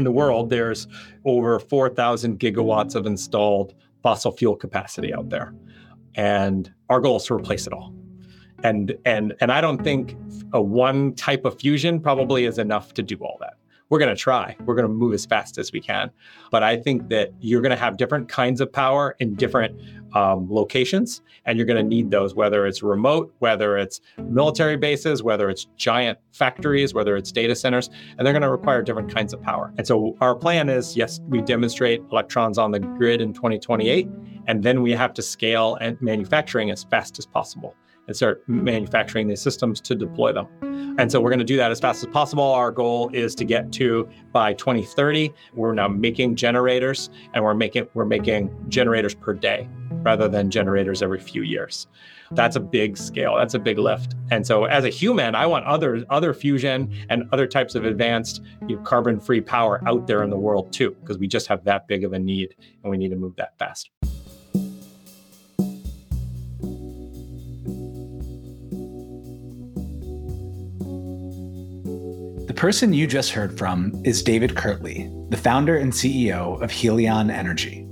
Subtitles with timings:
[0.00, 0.56] In the world, mm-hmm.
[0.56, 0.88] there's
[1.24, 5.54] over 4,000 gigawatts of installed fossil fuel capacity out there.
[6.16, 7.94] And our goal is to replace it all.
[8.62, 10.16] And and and I don't think
[10.52, 13.54] a one type of fusion probably is enough to do all that
[13.90, 14.56] we're going to try.
[14.64, 16.10] We're going to move as fast as we can.
[16.50, 19.78] But I think that you're going to have different kinds of power in different
[20.14, 25.22] um, locations, and you're going to need those, whether it's remote, whether it's military bases,
[25.22, 29.32] whether it's giant factories, whether it's data centers, and they're going to require different kinds
[29.32, 29.72] of power.
[29.76, 34.08] And so our plan is yes, we demonstrate electrons on the grid in 2028,
[34.46, 37.74] and then we have to scale and manufacturing as fast as possible
[38.10, 40.48] and start manufacturing these systems to deploy them.
[40.98, 42.42] And so we're going to do that as fast as possible.
[42.42, 45.32] Our goal is to get to by 2030.
[45.54, 49.68] We're now making generators and we're making we're making generators per day
[50.02, 51.86] rather than generators every few years.
[52.32, 53.36] That's a big scale.
[53.36, 54.16] That's a big lift.
[54.32, 58.42] And so as a human, I want other other fusion and other types of advanced
[58.66, 61.86] you know, carbon-free power out there in the world too because we just have that
[61.86, 63.88] big of a need and we need to move that fast.
[72.60, 77.86] Person you just heard from is David Kirtley, the founder and CEO of Helion Energy.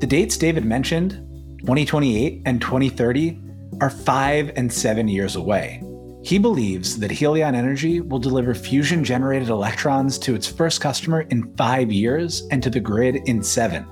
[0.00, 1.12] The dates David mentioned,
[1.60, 3.40] 2028 and 2030,
[3.80, 5.82] are five and seven years away.
[6.22, 11.56] He believes that Helion Energy will deliver fusion generated electrons to its first customer in
[11.56, 13.86] five years and to the grid in seven.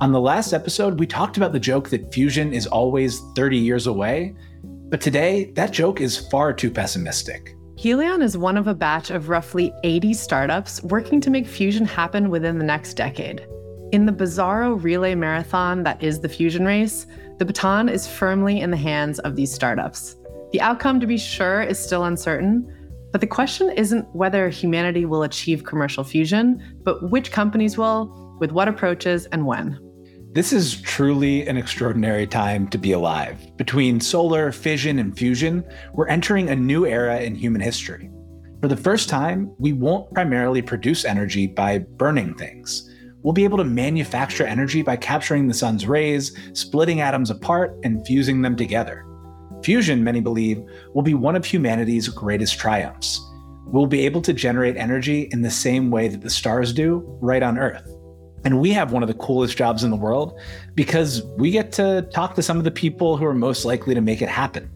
[0.00, 3.86] On the last episode, we talked about the joke that fusion is always 30 years
[3.86, 4.34] away,
[4.64, 7.54] but today, that joke is far too pessimistic.
[7.80, 12.28] Helion is one of a batch of roughly 80 startups working to make fusion happen
[12.28, 13.46] within the next decade.
[13.90, 17.06] In the bizarro relay marathon that is the fusion race,
[17.38, 20.16] the baton is firmly in the hands of these startups.
[20.52, 22.70] The outcome, to be sure, is still uncertain,
[23.12, 28.52] but the question isn't whether humanity will achieve commercial fusion, but which companies will, with
[28.52, 29.80] what approaches, and when.
[30.32, 33.36] This is truly an extraordinary time to be alive.
[33.56, 38.08] Between solar, fission, and fusion, we're entering a new era in human history.
[38.60, 42.88] For the first time, we won't primarily produce energy by burning things.
[43.24, 48.06] We'll be able to manufacture energy by capturing the sun's rays, splitting atoms apart, and
[48.06, 49.04] fusing them together.
[49.64, 50.62] Fusion, many believe,
[50.94, 53.20] will be one of humanity's greatest triumphs.
[53.66, 57.42] We'll be able to generate energy in the same way that the stars do right
[57.42, 57.89] on Earth.
[58.44, 60.38] And we have one of the coolest jobs in the world
[60.74, 64.00] because we get to talk to some of the people who are most likely to
[64.00, 64.70] make it happen.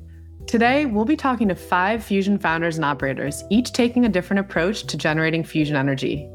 [0.47, 4.85] Today, we'll be talking to five fusion founders and operators, each taking a different approach
[4.85, 6.29] to generating fusion energy.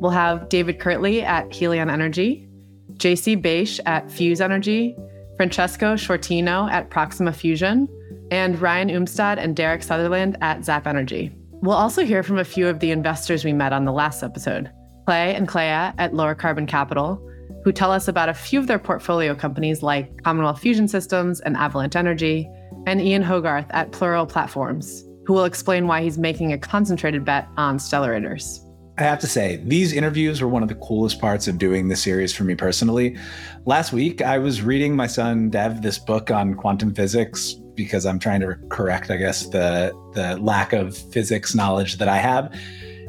[0.00, 2.48] We'll have David Kirtley at Helion Energy,
[2.94, 4.96] JC Btaiche at Fuse Energy,
[5.36, 7.88] Francesco Sciortino at Proxima Fusion,
[8.30, 11.30] and Ryan Umstattd and Derek Sutherland at Zap Energy.
[11.52, 14.70] We'll also hear from a few of the investors we met on the last episode.
[15.06, 17.20] Clay and Clea at Lower Carbon Capital,
[17.62, 21.56] who tell us about a few of their portfolio companies like Commonwealth Fusion Systems and
[21.56, 22.48] Avalanche Energy,
[22.86, 27.48] and Ian Hogarth at Plural Platforms, who will explain why he's making a concentrated bet
[27.56, 28.60] on stellarators.
[28.96, 32.02] I have to say, these interviews were one of the coolest parts of doing this
[32.02, 33.16] series for me personally.
[33.64, 38.20] Last week, I was reading my son Dev this book on quantum physics because I'm
[38.20, 42.54] trying to correct, I guess, the the lack of physics knowledge that I have.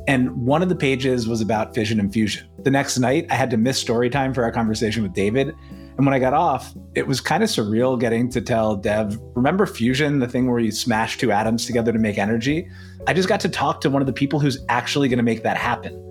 [0.07, 2.47] And one of the pages was about fission and fusion.
[2.63, 5.55] The next night, I had to miss story time for our conversation with David.
[5.97, 9.65] And when I got off, it was kind of surreal getting to tell Dev, remember
[9.65, 12.69] fusion, the thing where you smash two atoms together to make energy?
[13.07, 15.43] I just got to talk to one of the people who's actually going to make
[15.43, 16.04] that happen.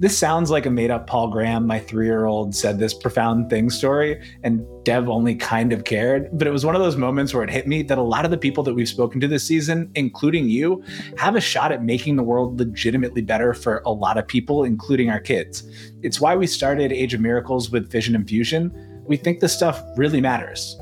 [0.00, 3.50] This sounds like a made up Paul Graham, my three year old said this profound
[3.50, 6.30] thing story, and Dev only kind of cared.
[6.32, 8.30] But it was one of those moments where it hit me that a lot of
[8.30, 10.82] the people that we've spoken to this season, including you,
[11.18, 15.10] have a shot at making the world legitimately better for a lot of people, including
[15.10, 15.70] our kids.
[16.02, 18.72] It's why we started Age of Miracles with Fission and Fusion.
[19.04, 20.78] We think this stuff really matters.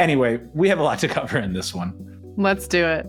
[0.00, 1.94] Anyway, we have a lot to cover in this one.
[2.36, 3.06] Let's do it.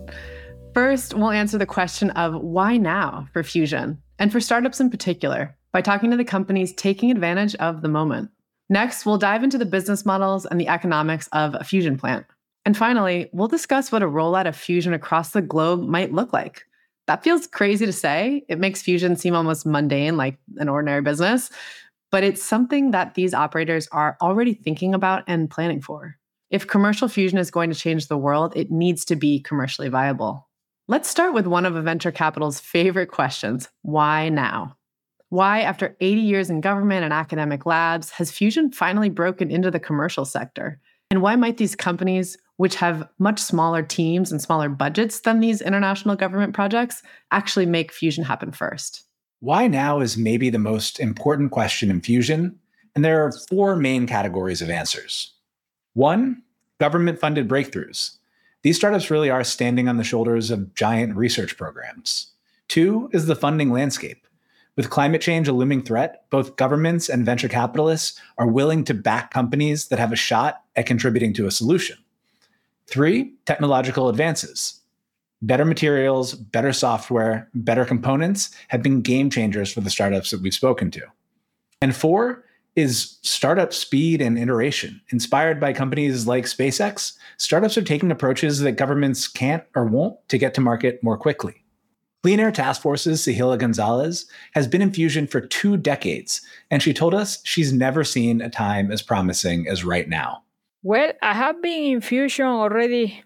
[0.72, 4.00] First, we'll answer the question of why now for fusion?
[4.22, 8.30] And for startups in particular, by talking to the companies taking advantage of the moment.
[8.70, 12.24] Next, we'll dive into the business models and the economics of a fusion plant.
[12.64, 16.62] And finally, we'll discuss what a rollout of fusion across the globe might look like.
[17.08, 18.44] That feels crazy to say.
[18.48, 21.50] It makes fusion seem almost mundane, like an ordinary business,
[22.12, 26.16] but it's something that these operators are already thinking about and planning for.
[26.48, 30.46] If commercial fusion is going to change the world, it needs to be commercially viable.
[30.92, 34.76] Let's start with one of a venture capital's favorite questions why now?
[35.30, 39.80] Why, after 80 years in government and academic labs, has fusion finally broken into the
[39.80, 40.78] commercial sector?
[41.10, 45.62] And why might these companies, which have much smaller teams and smaller budgets than these
[45.62, 49.04] international government projects, actually make fusion happen first?
[49.40, 52.58] Why now is maybe the most important question in fusion,
[52.94, 55.32] and there are four main categories of answers.
[55.94, 56.42] One,
[56.78, 58.18] government funded breakthroughs.
[58.62, 62.28] These startups really are standing on the shoulders of giant research programs.
[62.68, 64.26] Two is the funding landscape.
[64.76, 69.30] With climate change a looming threat, both governments and venture capitalists are willing to back
[69.30, 71.98] companies that have a shot at contributing to a solution.
[72.86, 74.80] Three, technological advances.
[75.42, 80.54] Better materials, better software, better components have been game changers for the startups that we've
[80.54, 81.02] spoken to.
[81.82, 85.00] And four is startup speed and iteration.
[85.10, 90.38] Inspired by companies like SpaceX, startups are taking approaches that governments can't or won't to
[90.38, 91.62] get to market more quickly.
[92.22, 96.40] Clean Air Task Force's Sehila Gonzalez has been in fusion for two decades,
[96.70, 100.42] and she told us she's never seen a time as promising as right now.
[100.84, 103.22] Well, I have been in fusion already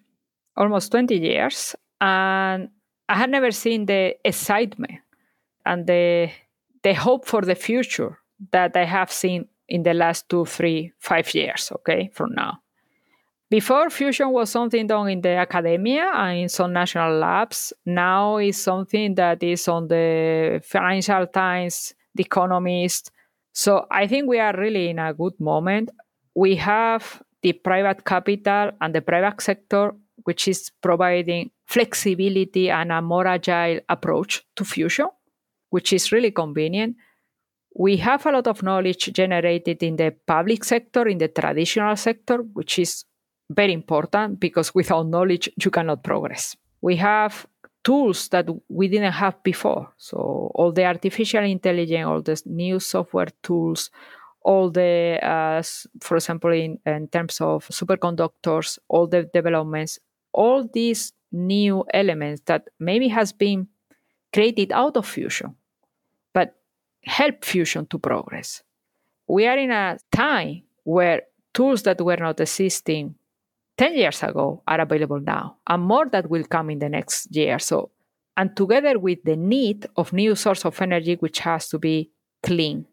[0.57, 2.71] almost 20 years, and
[3.09, 5.01] I had never seen the excitement
[5.67, 6.31] and the,
[6.83, 8.19] the hope for the future
[8.53, 12.61] that I have seen in the last two, three, five years, okay, from now.
[13.49, 17.73] Before fusion was something done in the academia and in some national labs.
[17.85, 23.13] Now it's something that is on the Financial Times, The Economist.
[23.53, 25.91] So I think we are really in a good moment.
[26.35, 29.93] We have the private capital and the private sector,
[30.25, 35.07] which is providing flexibility and a more agile approach to fusion,
[35.71, 36.97] which is really convenient.
[37.79, 42.39] We have a lot of knowledge generated in the public sector, in the traditional sector,
[42.39, 43.05] which is
[43.51, 46.57] very important because without knowledge, you cannot progress.
[46.81, 47.47] We have
[47.85, 49.93] tools that we didn't have before.
[49.97, 53.91] So, all the artificial intelligence, all the new software tools,
[54.43, 55.63] all the, uh,
[56.01, 59.99] for example, in, in terms of superconductors, all the developments,
[60.33, 63.69] all these new elements that maybe has been
[64.33, 65.55] created out of fusion,
[67.07, 68.63] help fusion to progress.
[69.29, 71.23] We are in a time where
[71.55, 73.15] tools that were not existing
[73.79, 77.59] 10 years ago are available now, and more that will come in the next year.
[77.59, 77.91] So,
[78.37, 82.11] and together with the need of new source of energy, which has to be
[82.43, 82.87] clean.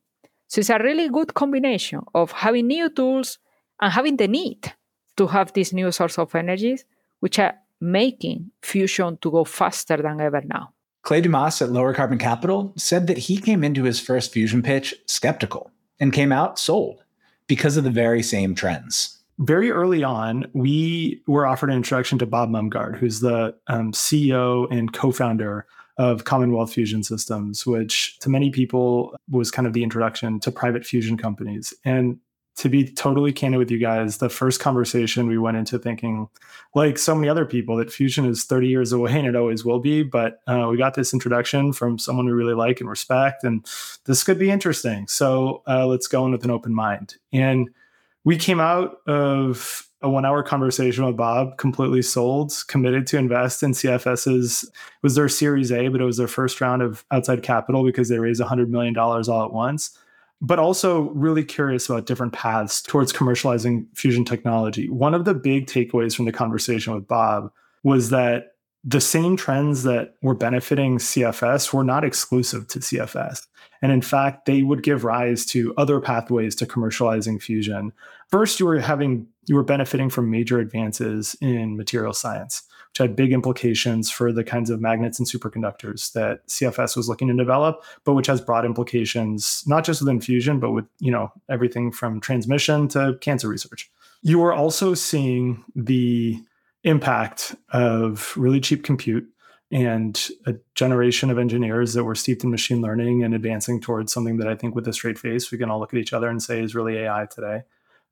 [0.48, 3.40] So it's a really good combination of having new tools
[3.82, 4.74] and having the need
[5.18, 6.86] to have these new source of energies,
[7.20, 10.74] which are making fusion to go faster than ever now.
[11.04, 14.94] Clay Dumas at Lower Carbon Capital said that he came into his first fusion pitch
[15.06, 17.04] skeptical and came out sold
[17.48, 22.26] because of the very same trends very early on, we were offered an introduction to
[22.26, 25.66] Bob Mumgaard, who's the um, CEO and co-founder
[25.98, 30.86] of Commonwealth Fusion Systems, which to many people was kind of the introduction to private
[30.86, 31.74] fusion companies.
[31.86, 32.20] And
[32.56, 36.30] to be totally candid with you guys, the first conversation we went into thinking,
[36.76, 39.80] like so many other people, that fusion is 30 years away and it always will
[39.80, 40.04] be.
[40.04, 43.66] But uh, we got this introduction from someone we really like and respect, and
[44.06, 45.08] this could be interesting.
[45.08, 47.16] So uh, let's go in with an open mind.
[47.32, 47.70] And
[48.24, 53.64] we came out of a one hour conversation with Bob, completely sold, committed to invest
[53.64, 54.70] in CFS's.
[55.02, 58.20] Was their Series A, but it was their first round of outside capital because they
[58.20, 59.98] raised $100 million all at once.
[60.44, 64.90] But also really curious about different paths towards commercializing fusion technology.
[64.90, 67.50] One of the big takeaways from the conversation with Bob
[67.84, 68.53] was that
[68.84, 73.48] the same trends that were benefiting CFS were not exclusive to CFS.
[73.82, 77.94] And in fact, they would give rise to other pathways to commercializing fusion.
[78.30, 83.16] First, you were having you were benefiting from major advances in material science, which had
[83.16, 87.84] big implications for the kinds of magnets and superconductors that CFS was looking to develop,
[88.06, 92.20] but which has broad implications not just within fusion, but with you know everything from
[92.20, 93.92] transmission to cancer research.
[94.22, 96.42] You were also seeing the
[96.84, 99.28] impact of really cheap compute
[99.72, 104.38] and a generation of engineers that were steeped in machine learning and advancing towards something
[104.38, 106.42] that I think with a straight face we can all look at each other and
[106.42, 107.64] say is really AI today.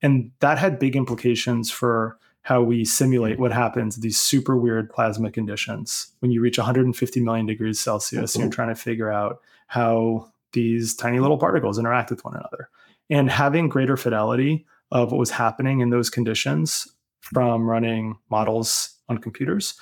[0.02, 5.30] And that had big implications for how we simulate what happens these super weird plasma
[5.30, 10.32] conditions when you reach 150 million degrees Celsius and you're trying to figure out how
[10.54, 12.70] these tiny little particles interact with one another.
[13.10, 16.88] And having greater fidelity of what was happening in those conditions
[17.22, 19.76] from running models on computers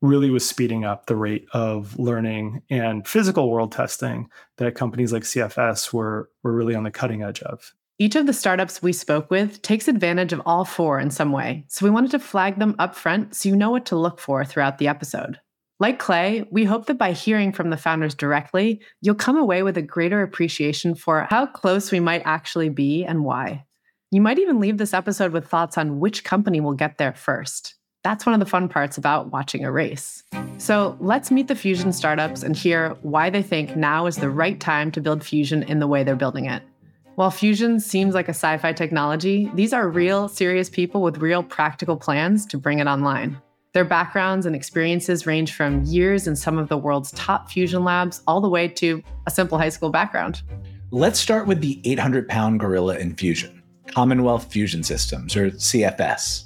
[0.00, 5.24] really was speeding up the rate of learning and physical world testing that companies like
[5.24, 7.72] CFS were, were really on the cutting edge of.
[7.98, 11.64] Each of the startups we spoke with takes advantage of all four in some way,
[11.66, 14.44] so we wanted to flag them up front so you know what to look for
[14.44, 15.40] throughout the episode.
[15.80, 19.76] Like Clay, we hope that by hearing from the founders directly, you'll come away with
[19.76, 23.64] a greater appreciation for how close we might actually be and why.
[24.10, 27.74] You might even leave this episode with thoughts on which company will get there first.
[28.02, 30.22] That's one of the fun parts about watching a race.
[30.56, 34.58] So let's meet the Fusion startups and hear why they think now is the right
[34.58, 36.62] time to build Fusion in the way they're building it.
[37.16, 41.42] While Fusion seems like a sci fi technology, these are real, serious people with real
[41.42, 43.36] practical plans to bring it online.
[43.74, 48.22] Their backgrounds and experiences range from years in some of the world's top fusion labs
[48.26, 50.40] all the way to a simple high school background.
[50.90, 53.57] Let's start with the 800 pound gorilla in fusion
[53.92, 56.44] Commonwealth Fusion Systems, or CFS.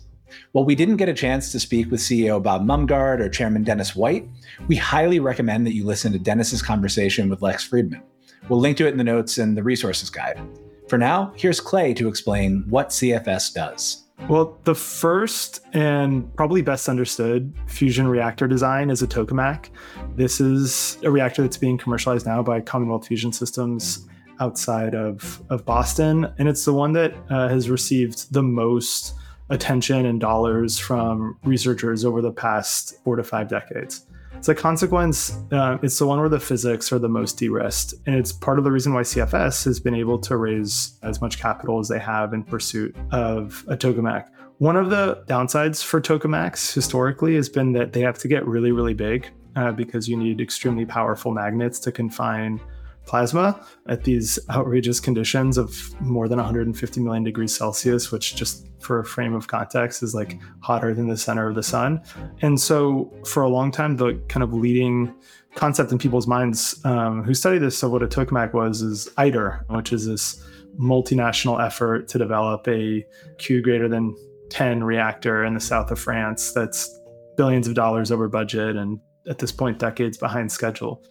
[0.53, 3.97] While we didn't get a chance to speak with CEO Bob Mumgaard or Chairman Dennis
[3.97, 4.29] Whyte,
[4.69, 8.03] we highly recommend that you listen to Dennis's conversation with Lex Fridman.
[8.49, 10.41] We'll link to it in the notes and the resources guide.
[10.89, 14.05] For now, here's Clay to explain what CFS does.
[14.29, 19.71] Well, the first and probably best understood fusion reactor design is a tokamak.
[20.17, 24.07] This is a reactor that's being commercialized now by Commonwealth Fusion Systems
[24.41, 26.33] outside of, of Boston.
[26.39, 29.15] And it's the one that uh, has received the most
[29.51, 34.07] attention and dollars from researchers over the past four to five decades.
[34.43, 38.17] It's a consequence, uh, it's the one where the physics are the most de-risked, and
[38.17, 41.79] it's part of the reason why CFS has been able to raise as much capital
[41.79, 44.29] as they have in pursuit of a tokamak.
[44.59, 48.73] One of the downsides for tokamaks historically has been that they have to get really,
[48.73, 52.61] really big uh, because you need extremely powerful magnets to confine
[53.07, 59.01] plasma at these outrageous conditions of more than 150 million degrees Celsius, which just for
[59.01, 62.01] a frame of context is like hotter than the center of the sun.
[62.43, 65.15] And so for a long time, the kind of leading
[65.55, 69.65] concept in people's minds um, who study this of what a tokamak was is ITER,
[69.69, 70.45] which is this
[70.79, 73.07] multinational effort to develop a
[73.39, 74.17] Q greater than
[74.51, 76.99] 10 reactor in the south of France that's
[77.37, 81.03] billions of dollars over budget and at this point decades behind schedule.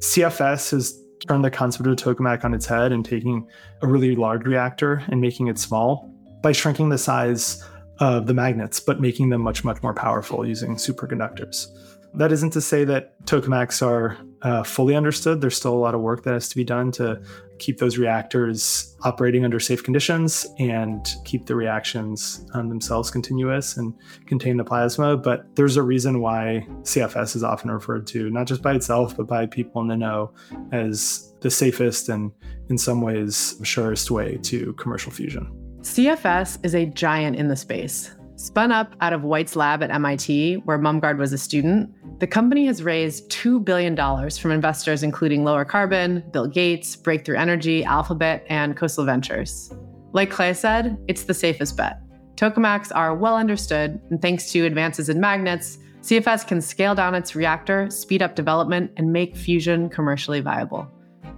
[0.00, 0.98] CFS has
[1.28, 3.46] turn the concept of a tokamak on its head and taking
[3.80, 6.12] a really large reactor and making it small
[6.42, 7.64] by shrinking the size
[7.98, 11.66] of the magnets, but making them much, much more powerful using superconductors.
[12.14, 15.40] That isn't to say that tokamaks are uh, fully understood.
[15.40, 17.22] There's still a lot of work that has to be done to
[17.62, 23.94] keep those reactors operating under safe conditions and keep the reactions um, themselves continuous and
[24.26, 25.16] contain the plasma.
[25.16, 29.28] But there's a reason why CFS is often referred to, not just by itself, but
[29.28, 30.32] by people in the know,
[30.72, 32.32] as the safest and,
[32.68, 35.46] in some ways, surest way to commercial fusion.
[35.82, 38.12] CFS is a giant in the space.
[38.42, 42.66] Spun up out of Whyte's lab at MIT, where Mumgaard was a student, the company
[42.66, 43.94] has raised $2 billion
[44.30, 49.72] from investors including Lower Carbon, Bill Gates, Breakthrough Energy, Alphabet, and Khosla Ventures.
[50.12, 52.00] Like Clay said, it's the safest bet.
[52.34, 57.36] Tokamaks are well understood, and thanks to advances in magnets, CFS can scale down its
[57.36, 60.82] reactor, speed up development, and make fusion commercially viable.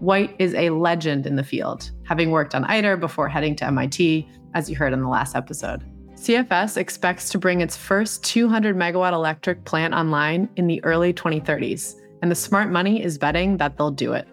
[0.01, 4.27] White is a legend in the field, having worked on ITER before heading to MIT,
[4.55, 5.85] as you heard in the last episode.
[6.25, 11.97] CFS expects to bring its first 200 megawatt electric plant online in the early 2030s,
[12.23, 14.27] and the smart money is betting that they'll do it.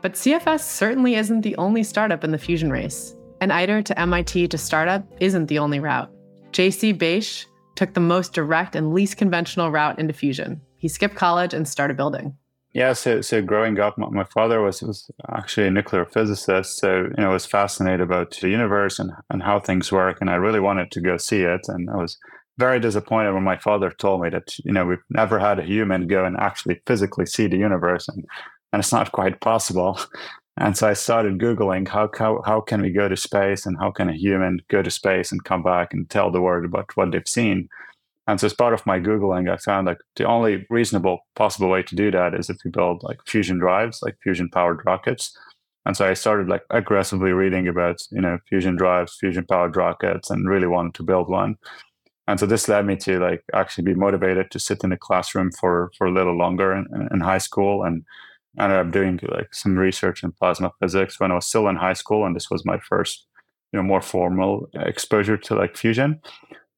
[0.00, 3.14] But CFS certainly isn't the only startup in the fusion race.
[3.42, 6.10] And ITER to MIT to startup isn't the only route.
[6.52, 10.62] JC Btaiche took the most direct and least conventional route into fusion.
[10.78, 12.34] He skipped college and started building.
[12.74, 17.04] Yeah, so so growing up, my, my father was was actually a nuclear physicist, so
[17.04, 20.34] you know, I was fascinated about the universe and and how things work, and I
[20.34, 22.18] really wanted to go see it, and I was
[22.58, 26.08] very disappointed when my father told me that you know we've never had a human
[26.08, 28.24] go and actually physically see the universe, and
[28.72, 29.98] and it's not quite possible.
[30.56, 33.90] And so I started googling how how how can we go to space, and how
[33.92, 37.10] can a human go to space and come back and tell the world about what
[37.12, 37.68] they've seen.
[38.26, 41.82] And so as part of my Googling, I found like the only reasonable possible way
[41.82, 45.36] to do that is if you build like fusion drives, like fusion powered rockets.
[45.86, 50.30] And so I started like aggressively reading about, you know, fusion drives, fusion powered rockets,
[50.30, 51.56] and really wanted to build one.
[52.26, 55.50] And so this led me to like actually be motivated to sit in the classroom
[55.52, 58.04] for for a little longer in, in high school and
[58.58, 61.92] ended up doing like some research in plasma physics when I was still in high
[61.92, 62.24] school.
[62.24, 63.26] And this was my first,
[63.72, 66.20] you know, more formal exposure to like fusion.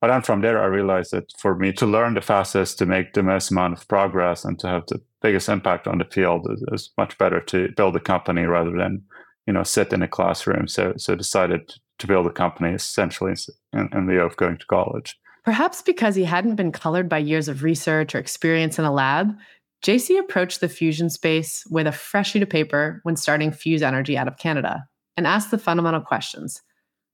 [0.00, 3.14] But then from there, I realized that for me to learn the fastest, to make
[3.14, 6.90] the most amount of progress, and to have the biggest impact on the field is,
[6.98, 9.02] much better to build a company rather than
[9.46, 10.68] you know sit in a classroom.
[10.68, 13.34] So so decided to build a company essentially
[13.72, 15.18] in, in lieu of going to college.
[15.44, 19.34] Perhaps because he hadn't been colored by years of research or experience in a lab,
[19.82, 24.18] JC approached the fusion space with a fresh sheet of paper when starting Fuse Energy
[24.18, 24.84] out of Canada
[25.16, 26.62] and asked the fundamental questions.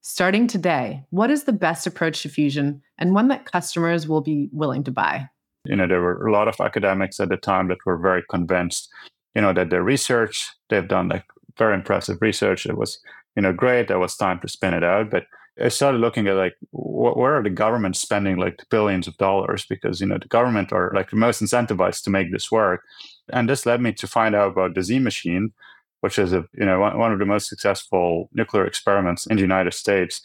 [0.04, 4.48] Starting today, what is the best approach to fusion and one that customers will be
[4.52, 5.28] willing to buy?
[5.64, 8.90] You know, there were a lot of academics at the time that were very convinced,
[9.36, 11.24] you know, that their research, they've done like
[11.56, 12.66] very impressive research.
[12.66, 12.98] It was,
[13.36, 13.86] you know, great.
[13.86, 15.08] There was time to spin it out.
[15.08, 15.26] But
[15.62, 19.64] I started looking at like wh- where are the governments spending like billions of dollars
[19.66, 22.82] because you know the government are like the most incentivized to make this work,
[23.32, 25.52] and this led me to find out about the Z machine,
[26.02, 29.74] which is a you know one, of the most successful nuclear experiments in the United
[29.74, 30.20] States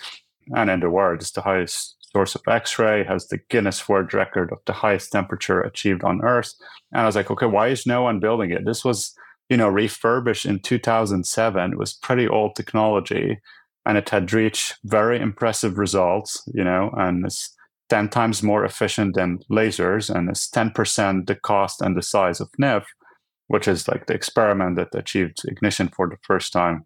[0.56, 1.22] and in the world.
[1.22, 5.62] It's the highest source of X-ray, has the Guinness World Record of the highest temperature
[5.62, 6.54] achieved on Earth,
[6.92, 8.66] and I was like, okay, why is no one building it?
[8.66, 9.14] This was
[9.50, 11.72] you know refurbished in 2007.
[11.72, 13.40] It was pretty old technology
[13.88, 17.56] and it had reached very impressive results, you know, and it's
[17.90, 22.52] 10 times more efficient than lasers and it's 10% the cost and the size of
[22.60, 22.84] NIF,
[23.48, 26.86] which is like the experiment that achieved ignition for the first time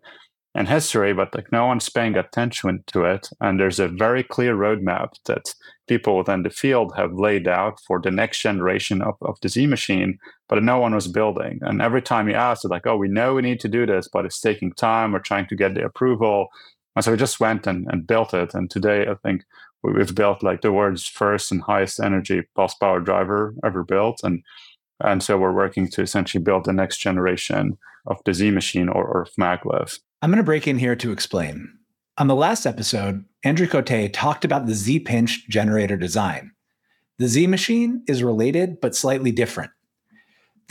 [0.53, 3.29] in history, but like no one's paying attention to it.
[3.39, 5.53] And there's a very clear roadmap that
[5.87, 9.67] people within the field have laid out for the next generation of, of the Z
[9.67, 11.59] machine, but no one was building.
[11.61, 14.25] And every time you ask, like, oh, we know we need to do this, but
[14.25, 15.13] it's taking time.
[15.13, 16.49] We're trying to get the approval.
[16.95, 18.53] And so we just went and, and built it.
[18.53, 19.43] And today, I think
[19.83, 24.19] we've built like the world's first and highest energy pulse power driver ever built.
[24.23, 24.43] And
[25.03, 27.77] and so we're working to essentially build the next generation
[28.07, 29.99] of the Z machine or, or MagLIF.
[30.21, 31.77] I'm going to break in here to explain.
[32.17, 36.51] On the last episode, Andrew Cote talked about the Z pinch generator design.
[37.17, 39.71] The Z machine is related but slightly different.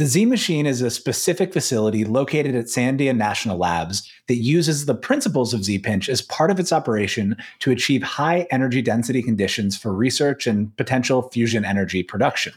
[0.01, 4.95] The Z Machine is a specific facility located at Sandia National Labs that uses the
[4.95, 9.77] principles of Z Pinch as part of its operation to achieve high energy density conditions
[9.77, 12.55] for research and potential fusion energy production.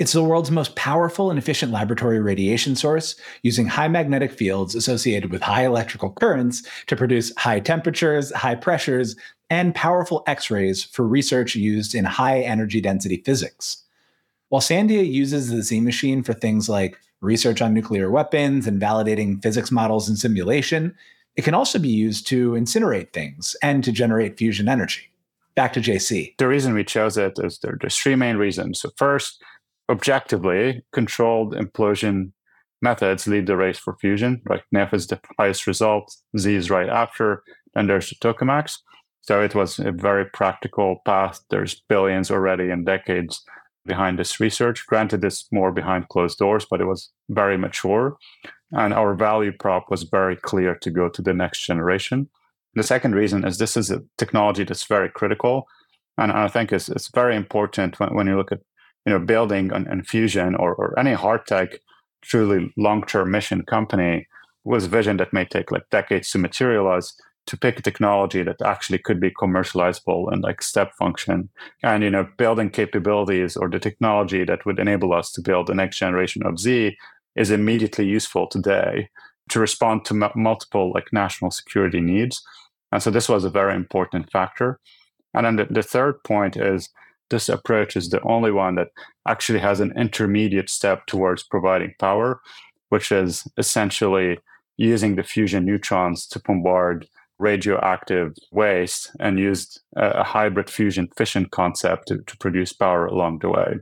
[0.00, 5.30] It's the world's most powerful and efficient laboratory radiation source, using high magnetic fields associated
[5.30, 9.14] with high electrical currents to produce high temperatures, high pressures,
[9.50, 13.84] and powerful X rays for research used in high energy density physics.
[14.48, 19.42] While Sandia uses the Z machine for things like research on nuclear weapons and validating
[19.42, 20.96] physics models and simulation,
[21.36, 25.12] it can also be used to incinerate things and to generate fusion energy.
[25.56, 26.38] Back to JC.
[26.38, 28.80] The reason we chose it is there, there's three main reasons.
[28.80, 29.42] So, first,
[29.90, 32.32] objectively, controlled implosion
[32.82, 34.40] methods lead the race for fusion.
[34.48, 37.42] Right, NIF is the highest result, Z is right after,
[37.74, 38.78] and there's the tokamaks.
[39.22, 41.40] So it was a very practical path.
[41.50, 43.44] There's billions already in decades
[43.84, 44.86] behind this research.
[44.86, 48.16] Granted, it's more behind closed doors, but it was very mature.
[48.72, 52.30] And our value prop was very clear to go to the next generation.
[52.74, 55.66] The second reason is this is a technology that's very critical.
[56.16, 58.60] And I think it's, it's very important when, when you look at
[59.06, 61.70] you know building an, an fusion or, or any hard tech
[62.22, 64.26] truly long-term mission company
[64.70, 67.14] a vision that may take like decades to materialize
[67.46, 71.48] to pick a technology that actually could be commercializable and like step function.
[71.82, 75.74] And you know building capabilities or the technology that would enable us to build the
[75.74, 76.96] next generation of z
[77.36, 79.08] is immediately useful today
[79.48, 82.42] to respond to m- multiple like national security needs.
[82.92, 84.78] And so this was a very important factor.
[85.34, 86.88] And then the, the third point is
[87.30, 88.88] this approach is the only one that
[89.26, 92.40] actually has an intermediate step towards providing power
[92.90, 94.38] which is essentially
[94.76, 102.08] using the fusion neutrons to bombard radioactive waste and used a, hybrid fusion fission concept
[102.08, 103.78] to, to produce power along the way.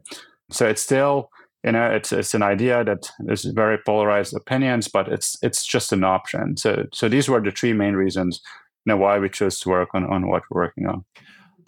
[0.50, 1.30] So it's still,
[1.64, 5.92] you know, it's it's an idea that there's very polarized opinions, but it's it's just
[5.92, 6.56] an option.
[6.56, 8.40] So so these were the three main reasons,
[8.84, 11.04] you know, why we chose to work on, on what we're working on.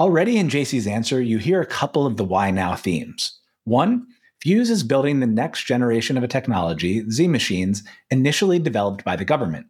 [0.01, 3.39] Already in JC's answer, you hear a couple of the why now themes.
[3.65, 4.07] One,
[4.41, 9.27] Fuse is building the next generation of a technology, Z machines, initially developed by the
[9.27, 9.67] government.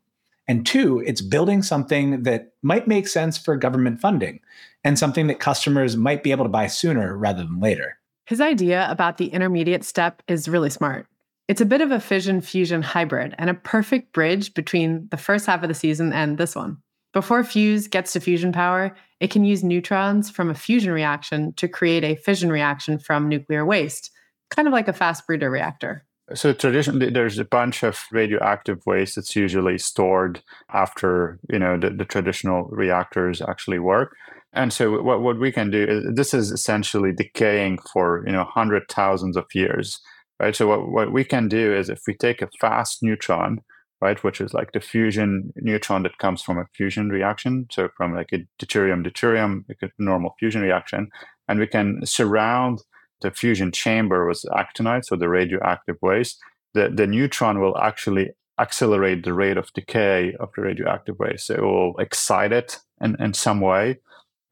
[0.46, 4.38] And two, it's building something that might make sense for government funding
[4.84, 7.98] and something that customers might be able to buy sooner rather than later.
[8.26, 11.08] His idea about the intermediate step is really smart.
[11.48, 15.46] It's a bit of a fission fusion hybrid and a perfect bridge between the first
[15.46, 16.78] half of the season and this one.
[17.12, 21.68] Before Fuse gets to fusion power, it can use neutrons from a fusion reaction to
[21.68, 24.10] create a fission reaction from nuclear waste,
[24.50, 26.04] kind of like a fast breeder reactor.
[26.34, 31.90] So traditionally, there's a bunch of radioactive waste that's usually stored after you know the,
[31.90, 34.16] the traditional reactors actually work.
[34.52, 38.44] And so what, what we can do is this is essentially decaying for you know
[38.44, 40.00] hundred thousands of years,
[40.38, 40.54] right?
[40.54, 43.60] So what, what we can do is if we take a fast neutron
[44.00, 44.22] right?
[44.24, 47.66] Which is like the fusion neutron that comes from a fusion reaction.
[47.70, 51.08] So from like a deuterium deuterium, like a normal fusion reaction,
[51.48, 52.82] and we can surround
[53.22, 56.38] the fusion chamber with actinide, so the radioactive waste.
[56.74, 61.46] The the neutron will actually accelerate the rate of decay of the radioactive waste.
[61.46, 63.98] So it will excite it in, in some way.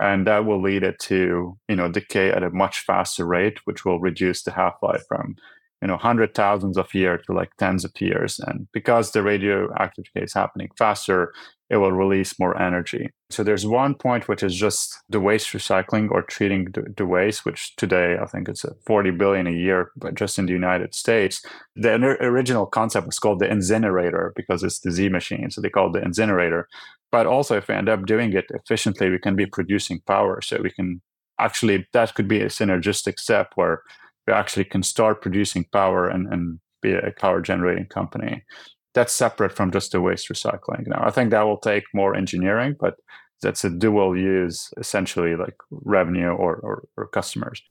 [0.01, 3.85] And that will lead it to, you know, decay at a much faster rate, which
[3.85, 5.37] will reduce the half-life from
[5.83, 8.41] you know hundred thousands of years to like tens of years.
[8.41, 11.33] And because the radioactive decay is happening faster
[11.71, 13.11] it will release more energy.
[13.31, 17.45] So there's one point which is just the waste recycling or treating the, the waste
[17.45, 21.45] which today i think it's 40 billion a year but just in the united states.
[21.77, 25.89] The original concept was called the incinerator because it's the z machine so they call
[25.89, 26.69] it the incinerator.
[27.11, 30.41] But also if we end up doing it efficiently we can be producing power.
[30.41, 31.03] So we can
[31.39, 33.83] actually that could be a synergistic step where
[34.29, 38.45] we actually can start producing power and, and be a power generating company.
[38.93, 40.87] That's separate from just the waste recycling.
[40.87, 42.97] Now, I think that will take more engineering, but
[43.41, 47.63] that's a dual use, essentially, like revenue or, or, or customers.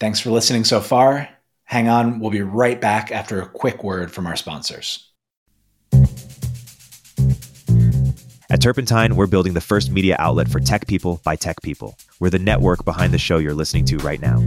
[0.00, 1.28] Thanks for listening so far.
[1.64, 5.12] Hang on, we'll be right back after a quick word from our sponsors.
[8.48, 11.96] At Turpentine, we're building the first media outlet for tech people by tech people.
[12.18, 14.46] We're the network behind the show you're listening to right now.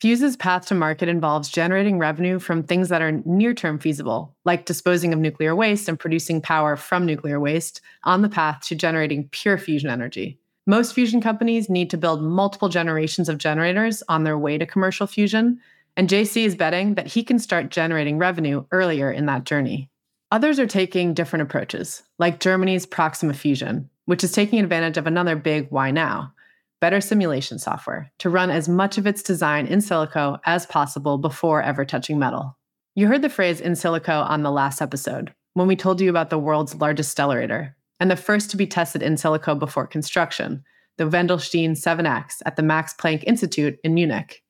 [0.00, 4.64] Fuse's path to market involves generating revenue from things that are near term feasible, like
[4.64, 9.28] disposing of nuclear waste and producing power from nuclear waste on the path to generating
[9.28, 10.38] pure fusion energy.
[10.66, 15.06] Most fusion companies need to build multiple generations of generators on their way to commercial
[15.06, 15.60] fusion,
[15.98, 19.90] and JC is betting that he can start generating revenue earlier in that journey.
[20.32, 25.36] Others are taking different approaches, like Germany's Proxima Fusion, which is taking advantage of another
[25.36, 26.32] big why now
[26.80, 31.62] better simulation software to run as much of its design in silico as possible before
[31.62, 32.56] ever touching metal.
[32.94, 36.30] You heard the phrase in silico on the last episode when we told you about
[36.30, 40.64] the world's largest stellarator and the first to be tested in silico before construction,
[40.96, 44.42] the Wendelstein 7X at the Max Planck Institute in Munich.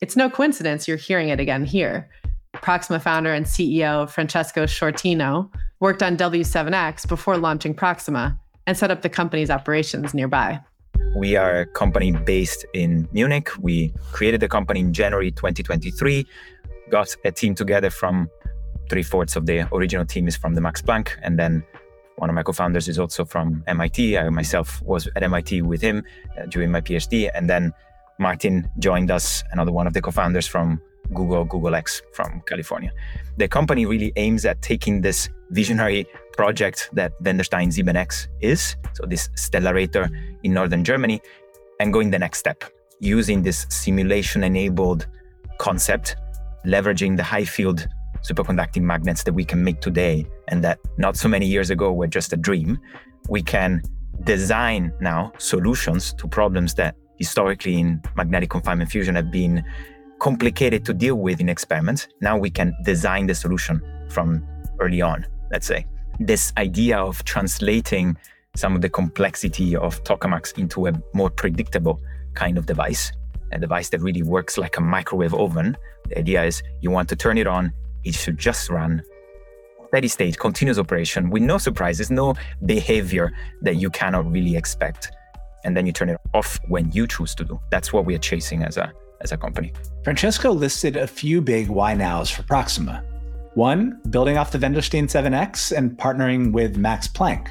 [0.00, 2.10] It's no coincidence you're hearing it again here.
[2.52, 9.02] Proxima founder and CEO Francesco Sciortino worked on W7X before launching Proxima and set up
[9.02, 10.60] the company's operations nearby.
[11.16, 13.50] We are a company based in Munich.
[13.60, 16.26] We created the company in January 2023,
[16.90, 18.28] got a team together from
[18.90, 21.10] three fourths of the original team is from the Max Planck.
[21.22, 21.64] And then
[22.16, 24.18] one of my co founders is also from MIT.
[24.18, 26.04] I myself was at MIT with him
[26.38, 27.30] uh, during my PhD.
[27.34, 27.72] And then
[28.18, 30.80] Martin joined us, another one of the co founders from
[31.12, 32.92] Google, Google X from California.
[33.36, 39.28] The company really aims at taking this visionary project that Wendelstein 7X is, so this
[39.36, 40.10] stellarator
[40.42, 41.20] in northern Germany,
[41.80, 42.64] and going the next step,
[43.00, 45.06] using this simulation enabled
[45.58, 46.16] concept,
[46.64, 47.86] leveraging the high field
[48.22, 52.06] superconducting magnets that we can make today and that not so many years ago were
[52.06, 52.78] just a dream.
[53.28, 53.82] We can
[54.22, 59.62] design now solutions to problems that historically in magnetic confinement fusion have been
[60.20, 62.08] complicated to deal with in experiments.
[62.20, 64.46] Now we can design the solution from
[64.80, 65.86] early on, let's say.
[66.20, 68.16] This idea of translating
[68.54, 72.00] some of the complexity of tokamaks into a more predictable
[72.34, 73.12] kind of device,
[73.52, 75.76] a device that really works like a microwave oven.
[76.08, 77.72] The idea is you want to turn it on,
[78.04, 79.02] it should just run
[79.88, 82.34] steady state, continuous operation with no surprises, no
[82.66, 85.12] behavior that you cannot really expect.
[85.64, 87.60] And then you turn it off when you choose to do.
[87.70, 88.92] That's what we are chasing as a
[89.24, 89.72] as a company.
[90.04, 93.02] Francesco listed a few big why nows for Proxima.
[93.54, 97.50] One, building off the Wendelstein 7X and partnering with Max Planck.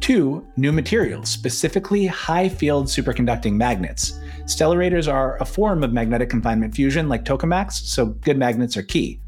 [0.00, 4.18] Two, new materials, specifically high field superconducting magnets.
[4.44, 9.20] Stellarators are a form of magnetic confinement fusion like tokamaks, so good magnets are key.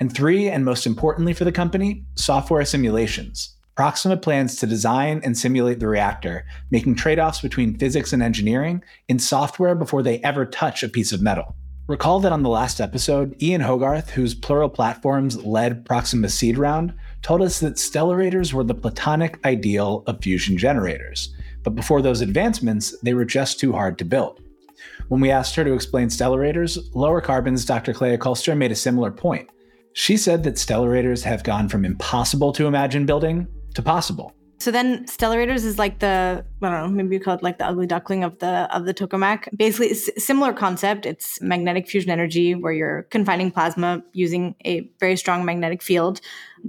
[0.00, 3.51] And three, and most importantly for the company, software simulations.
[3.74, 8.82] Proxima plans to design and simulate the reactor, making trade offs between physics and engineering
[9.08, 11.56] in software before they ever touch a piece of metal.
[11.88, 16.92] Recall that on the last episode, Ian Hogarth, whose Plural Platforms led Proxima seed round,
[17.22, 21.34] told us that stellarators were the platonic ideal of fusion generators.
[21.62, 24.42] But before those advancements, they were just too hard to build.
[25.08, 27.94] When we asked her to explain stellarators, Lower Carbon's Dr.
[27.94, 29.48] Clea Kolster made a similar point.
[29.94, 34.34] She said that stellarators have gone from impossible to imagine building to possible.
[34.62, 37.66] So then stellarators is like the I don't know maybe you call it like the
[37.66, 39.48] ugly duckling of the of the tokamak.
[39.56, 41.04] Basically, it's similar concept.
[41.04, 46.20] It's magnetic fusion energy where you're confining plasma using a very strong magnetic field.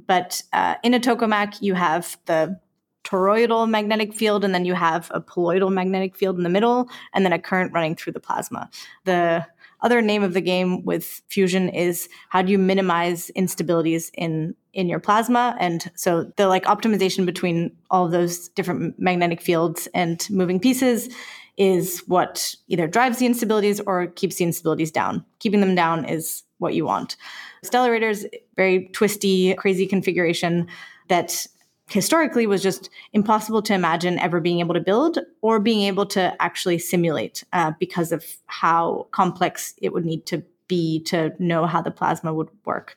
[0.08, 2.60] But uh, in a tokamak, you have the
[3.04, 7.24] toroidal magnetic field, and then you have a poloidal magnetic field in the middle, and
[7.24, 8.72] then a current running through the plasma.
[9.06, 9.46] The
[9.84, 14.90] other name of the game with fusion is how do you minimize instabilities in in
[14.90, 15.56] your plasma?
[15.60, 21.14] And so the like optimization between all those different magnetic fields and moving pieces
[21.58, 25.24] is what either drives the instabilities or keeps the instabilities down.
[25.38, 27.16] Keeping them down is what you want.
[27.64, 30.68] Stellarators very twisty crazy configuration
[31.10, 31.46] that
[31.94, 36.36] historically was just impossible to imagine ever being able to build or being able to
[36.42, 41.82] actually simulate uh, because of how complex it would need to be to know how
[41.82, 42.96] the plasma would work.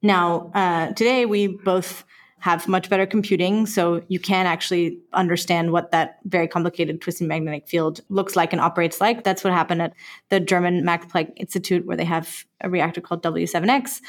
[0.00, 2.04] Now, uh, today we both
[2.38, 7.66] have much better computing, so you can actually understand what that very complicated twisting magnetic
[7.66, 9.24] field looks like and operates like.
[9.24, 9.94] That's what happened at
[10.28, 14.00] the German Max Planck Institute, where they have a reactor called W7X.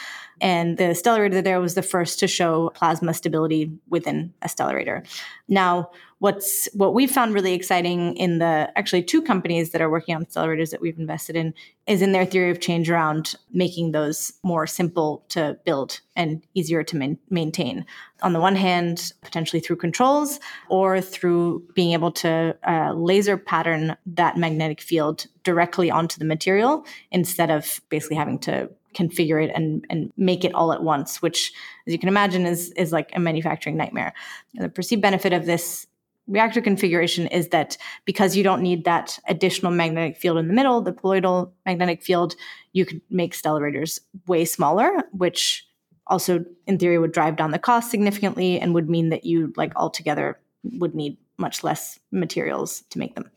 [0.41, 5.07] And the stellarator there was the first to show plasma stability within a stellarator.
[5.47, 10.15] Now, what's what we've found really exciting in the actually two companies that are working
[10.15, 11.53] on stellarators that we've invested in
[11.85, 16.83] is in their theory of change around making those more simple to build and easier
[16.83, 17.85] to man- maintain
[18.23, 23.95] on the one hand potentially through controls or through being able to uh, laser pattern
[24.07, 29.85] that magnetic field directly onto the material instead of basically having to configure it and,
[29.91, 31.53] and make it all at once, which,
[31.85, 34.13] as you can imagine, is is like a manufacturing nightmare.
[34.55, 35.85] And the perceived benefit of this
[36.27, 40.81] reactor configuration is that because you don't need that additional magnetic field in the middle,
[40.81, 42.35] the poloidal magnetic field,
[42.73, 45.65] you could make stellarators way smaller, which
[46.07, 49.73] also in theory would drive down the cost significantly and would mean that you like
[49.75, 50.39] altogether
[50.79, 53.29] would need much less materials to make them.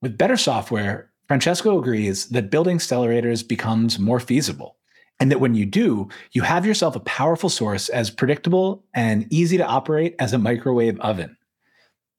[0.00, 4.76] With better software, Francesco agrees that building stellarators becomes more feasible.
[5.20, 9.56] And that when you do, you have yourself a powerful source as predictable and easy
[9.56, 11.36] to operate as a microwave oven.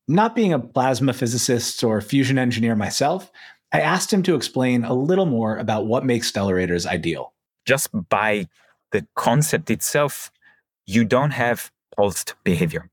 [0.10, 3.32] Not being a plasma physicist or fusion engineer myself,
[3.72, 7.32] I asked him to explain a little more about what makes stellarators ideal.
[7.64, 8.48] Just by
[8.92, 10.32] the concept itself,
[10.88, 12.90] you don't have pulsed behavior.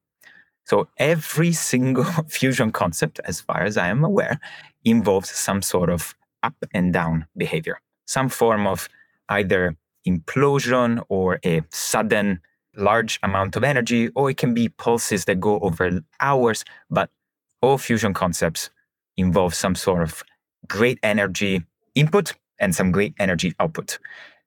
[0.64, 4.38] So every single fusion concept, as far as I am aware,
[4.84, 8.90] involves some sort of up and down behavior, some form of
[9.30, 9.74] either
[10.06, 12.42] implosion or a sudden
[12.76, 16.64] large amount of energy, or it can be pulses that go over hours.
[16.90, 17.10] But
[17.62, 18.70] all fusion concepts
[19.16, 20.22] involve some sort of
[20.68, 23.98] great energy input and some great energy output.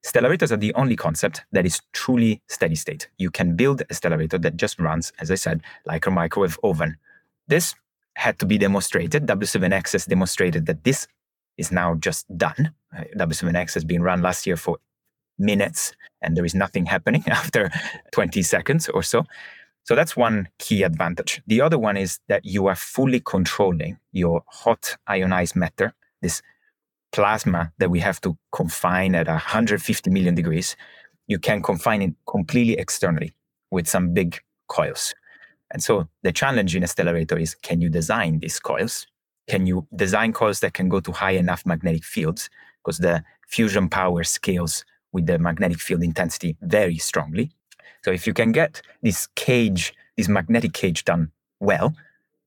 [0.05, 3.09] Stellarators are the only concept that is truly steady state.
[3.17, 6.97] You can build a stellarator that just runs, as I said, like a microwave oven.
[7.47, 7.75] This
[8.15, 9.27] had to be demonstrated.
[9.27, 11.07] W7X has demonstrated that this
[11.57, 12.73] is now just done.
[13.17, 14.77] W7X has been run last year for
[15.39, 17.71] minutes and there is nothing happening after
[18.11, 19.23] 20 seconds or so.
[19.85, 21.41] So that's one key advantage.
[21.47, 26.41] The other one is that you are fully controlling your hot ionized matter, this
[27.11, 30.75] plasma that we have to confine at 150 million degrees.
[31.27, 33.33] You can confine it completely externally
[33.71, 35.13] with some big coils.
[35.71, 39.07] And so the challenge in a stellarator is can you design these coils?
[39.47, 42.49] Can you design coils that can go to high enough magnetic fields?
[42.83, 47.51] Because the fusion power scales with the magnetic field intensity very strongly.
[48.03, 51.93] So if you can get this cage, this magnetic cage done well,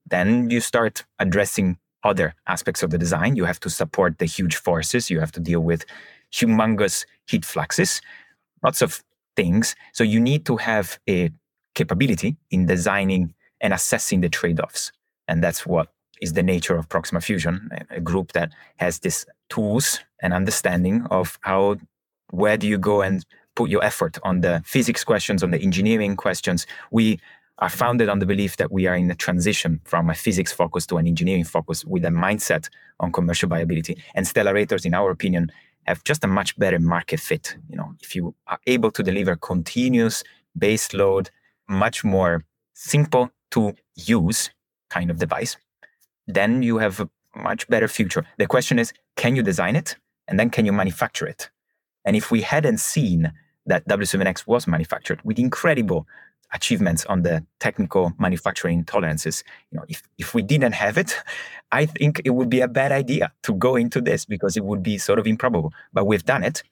[0.07, 3.37] then you start addressing other aspects of the design.
[3.37, 5.11] You have to support the huge forces.
[5.11, 5.85] You have to deal with
[6.33, 8.01] humongous heat fluxes,
[8.63, 9.05] lots of
[9.37, 9.77] things.
[9.93, 11.31] So you need to have a
[11.75, 14.93] capability in designing and assessing the trade-offs.
[15.29, 15.89] And that's what
[16.21, 21.39] is the nature of Proxima Fusion, a group that has these tools and understanding of
[21.43, 21.77] how
[22.33, 26.17] where do you go and put your effort on the physics questions, on the engineering
[26.17, 26.67] questions.
[26.91, 27.21] We
[27.59, 30.87] are founded on the belief that we are in a transition from a physics focus
[30.87, 32.69] to an engineering focus with a mindset
[33.01, 34.03] on commercial viability.
[34.15, 35.53] And stellarators, in our opinion,
[35.85, 37.57] have just a much better market fit.
[37.69, 40.25] You know, if you are able to deliver continuous
[40.57, 41.31] base load,
[41.69, 44.51] much more simple to use
[44.91, 45.57] kind of device,
[46.27, 48.25] then you have a much better future.
[48.39, 49.97] The question is, can you design it?
[50.29, 51.51] And then can you manufacture it?
[52.05, 53.33] And if we hadn't seen
[53.67, 56.07] that W7X was manufactured with incredible
[56.53, 61.17] achievements on the technical manufacturing tolerances, you know, if, if we didn't have it,
[61.73, 64.83] I think it would be a bad idea to go into this because it would
[64.83, 65.73] be sort of improbable.
[65.93, 66.63] But we've done it.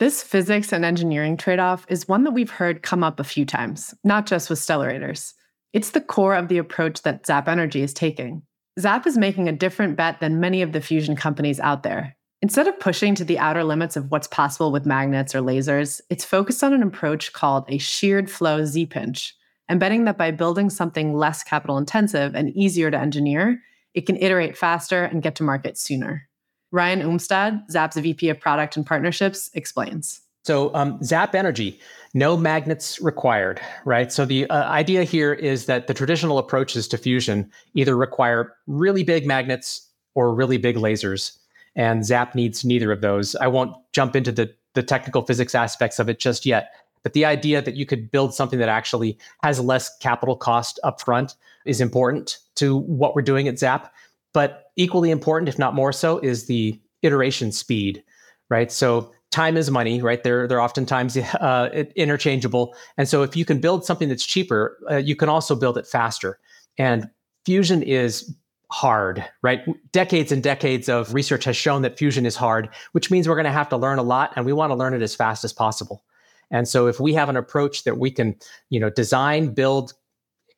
[0.00, 3.44] This physics and engineering trade off is one that we've heard come up a few
[3.44, 5.34] times, not just with Stellarators.
[5.72, 8.42] It's the core of the approach that Zap Energy is taking.
[8.80, 12.16] Zap is making a different bet than many of the fusion companies out there.
[12.44, 16.26] Instead of pushing to the outer limits of what's possible with magnets or lasers, it's
[16.26, 19.34] focused on an approach called a sheared flow Z pinch,
[19.66, 23.62] and betting that by building something less capital intensive and easier to engineer,
[23.94, 26.28] it can iterate faster and get to market sooner.
[26.70, 30.20] Ryan Umstattd, Zap's VP of Product and Partnerships, explains.
[30.44, 31.80] So, um, Zap Energy,
[32.12, 34.12] no magnets required, right?
[34.12, 39.02] So, the uh, idea here is that the traditional approaches to fusion either require really
[39.02, 41.38] big magnets or really big lasers.
[41.76, 43.34] And Zap needs neither of those.
[43.36, 46.72] I won't jump into the, the technical physics aspects of it just yet.
[47.02, 51.34] But the idea that you could build something that actually has less capital cost upfront
[51.66, 53.92] is important to what we're doing at Zap.
[54.32, 58.02] But equally important, if not more so, is the iteration speed,
[58.48, 58.72] right?
[58.72, 60.22] So time is money, right?
[60.22, 64.96] They're they're oftentimes uh, interchangeable, and so if you can build something that's cheaper, uh,
[64.96, 66.38] you can also build it faster.
[66.78, 67.08] And
[67.44, 68.34] fusion is
[68.70, 69.64] hard, right?
[69.92, 73.44] Decades and decades of research has shown that fusion is hard, which means we're going
[73.44, 75.52] to have to learn a lot, and we want to learn it as fast as
[75.52, 76.04] possible.
[76.50, 78.36] And so if we have an approach that we can,
[78.70, 79.94] you know, design, build,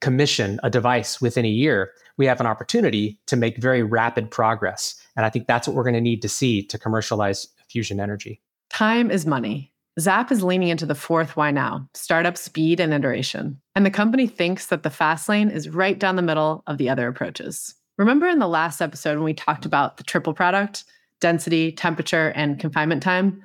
[0.00, 4.94] commission a device within a year, we have an opportunity to make very rapid progress.
[5.16, 8.42] And I think that's what we're going to need to see to commercialize fusion energy.
[8.70, 9.72] Time is money.
[9.98, 13.58] Zap is leaning into the fourth why now startup speed and iteration.
[13.74, 16.90] And the company thinks that the fast lane is right down the middle of the
[16.90, 17.74] other approaches.
[17.98, 20.84] Remember in the last episode when we talked about the triple product
[21.20, 23.42] density, temperature, and confinement time?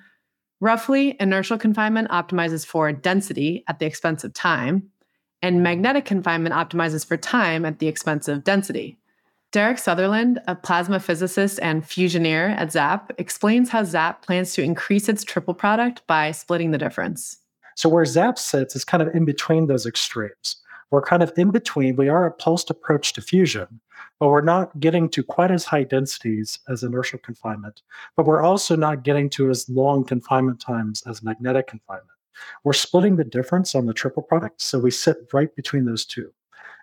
[0.60, 4.90] Roughly, inertial confinement optimizes for density at the expense of time,
[5.42, 9.00] and magnetic confinement optimizes for time at the expense of density.
[9.54, 15.08] Derek Sutherland, a plasma physicist and fusioneer at Zap, explains how Zap plans to increase
[15.08, 17.38] its triple product by splitting the difference.
[17.76, 20.61] So, where Zap sits is kind of in between those extremes.
[20.92, 21.96] We're kind of in between.
[21.96, 23.80] We are a pulsed approach to fusion,
[24.20, 27.82] but we're not getting to quite as high densities as inertial confinement.
[28.16, 32.08] But we're also not getting to as long confinement times as magnetic confinement.
[32.64, 36.32] We're splitting the difference on the triple product, so we sit right between those two.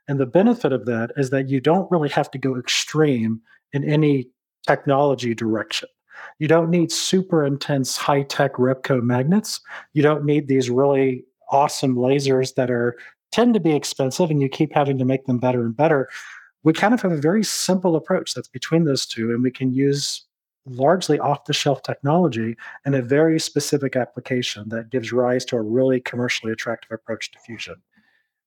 [0.09, 3.42] And the benefit of that is that you don't really have to go extreme
[3.73, 4.31] in any
[4.66, 5.88] technology direction.
[6.38, 9.61] You don't need super intense high tech REBCO magnets.
[9.92, 12.97] You don't need these really awesome lasers that are
[13.33, 16.09] tend to be expensive and you keep having to make them better and better.
[16.64, 19.73] We kind of have a very simple approach that's between those two, and we can
[19.73, 20.25] use
[20.67, 25.62] largely off the shelf technology and a very specific application that gives rise to a
[25.62, 27.77] really commercially attractive approach to fusion.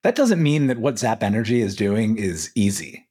[0.03, 3.07] That doesn't mean that what Zap Energy is doing is easy.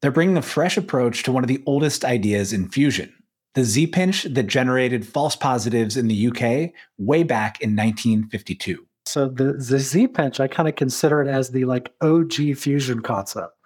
[0.00, 3.12] They're bringing a fresh approach to one of the oldest ideas in fusion,
[3.54, 8.86] the Z pinch that generated false positives in the UK way back in 1952.
[9.04, 13.00] So the, the Z pinch, I kind of consider it as the like OG fusion
[13.00, 13.56] concept.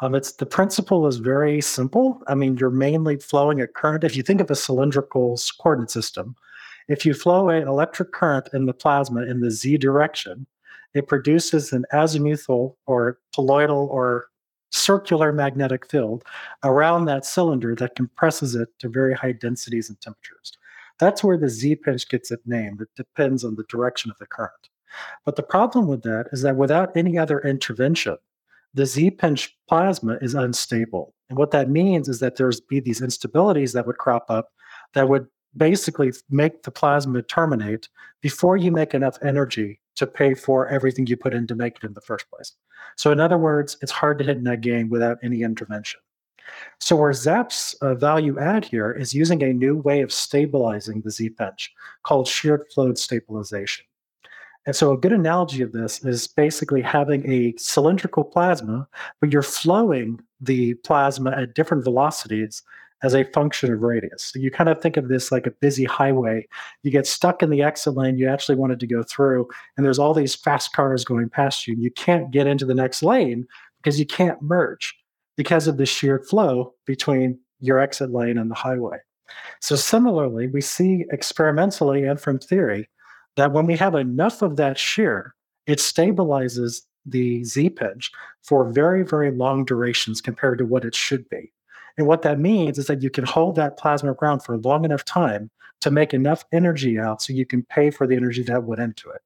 [0.00, 2.22] Um, it's the principle is very simple.
[2.28, 4.04] I mean, you're mainly flowing a current.
[4.04, 6.36] If you think of a cylindrical coordinate system,
[6.88, 10.46] if you flow an electric current in the plasma in the z direction,
[10.94, 14.28] it produces an azimuthal or toroidal or
[14.70, 16.24] circular magnetic field
[16.64, 20.52] around that cylinder that compresses it to very high densities and temperatures.
[20.98, 22.78] That's where the Z pinch gets its name.
[22.80, 24.70] It depends on the direction of the current.
[25.24, 28.16] But the problem with that is that without any other intervention,
[28.74, 31.14] the Z pinch plasma is unstable.
[31.28, 34.52] And what that means is that there's be these instabilities that would crop up
[34.94, 37.88] that would basically make the plasma terminate
[38.20, 41.84] before you make enough energy to pay for everything you put in to make it
[41.84, 42.52] in the first place.
[42.96, 46.00] So, in other words, it's hard to hit net gain without any intervention.
[46.78, 51.10] So, where ZAP's uh, value add here is using a new way of stabilizing the
[51.10, 53.86] Z pinch called sheared flow stabilization.
[54.66, 58.88] And so, a good analogy of this is basically having a cylindrical plasma,
[59.20, 62.62] but you're flowing the plasma at different velocities
[63.02, 64.24] as a function of radius.
[64.24, 66.46] So you kind of think of this like a busy highway.
[66.82, 69.98] You get stuck in the exit lane you actually wanted to go through, and there's
[69.98, 73.46] all these fast cars going past you, you can't get into the next lane
[73.82, 74.94] because you can't merge
[75.36, 78.98] because of the sheared flow between your exit lane and the highway.
[79.60, 82.88] So, similarly, we see experimentally and from theory
[83.36, 85.34] that when we have enough of that shear,
[85.66, 88.10] it stabilizes the Z pinch
[88.42, 91.52] for very, very long durations compared to what it should be.
[91.96, 95.04] And what that means is that you can hold that plasma ground for long enough
[95.04, 98.80] time to make enough energy out so you can pay for the energy that went
[98.80, 99.22] into it.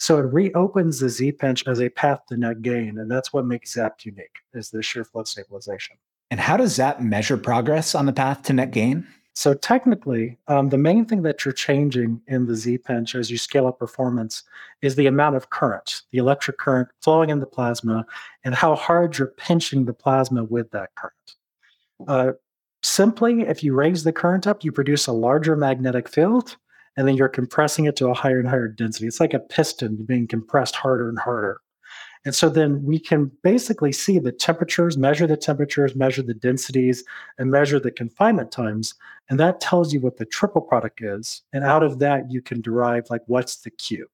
[0.00, 2.98] So it reopens the Z pinch as a path to net gain.
[2.98, 5.96] And that's what makes ZAP unique is the shear flow stabilization.
[6.30, 9.06] And how does ZAP measure progress on the path to net gain?
[9.38, 13.68] So technically, um, the main thing that you're changing in the Z-Pinch as you scale
[13.68, 14.42] up performance
[14.82, 18.04] is the amount of current, the electric current flowing in the plasma,
[18.42, 21.36] and how hard you're pinching the plasma with that current.
[22.08, 22.32] Uh,
[22.82, 26.56] simply, if you raise the current up, you produce a larger magnetic field,
[26.96, 29.06] and then you're compressing it to a higher and higher density.
[29.06, 31.60] It's like a piston being compressed harder and harder.
[32.28, 37.02] And so then we can basically see the temperatures, measure the temperatures, measure the densities,
[37.38, 38.94] and measure the confinement times.
[39.30, 41.40] And that tells you what the triple product is.
[41.54, 44.08] And out of that, you can derive like what's the Q.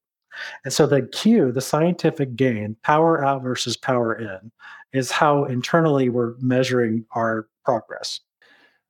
[0.62, 4.52] And so the Q, the scientific gain, power out versus power in,
[4.92, 8.20] is how internally we're measuring our progress.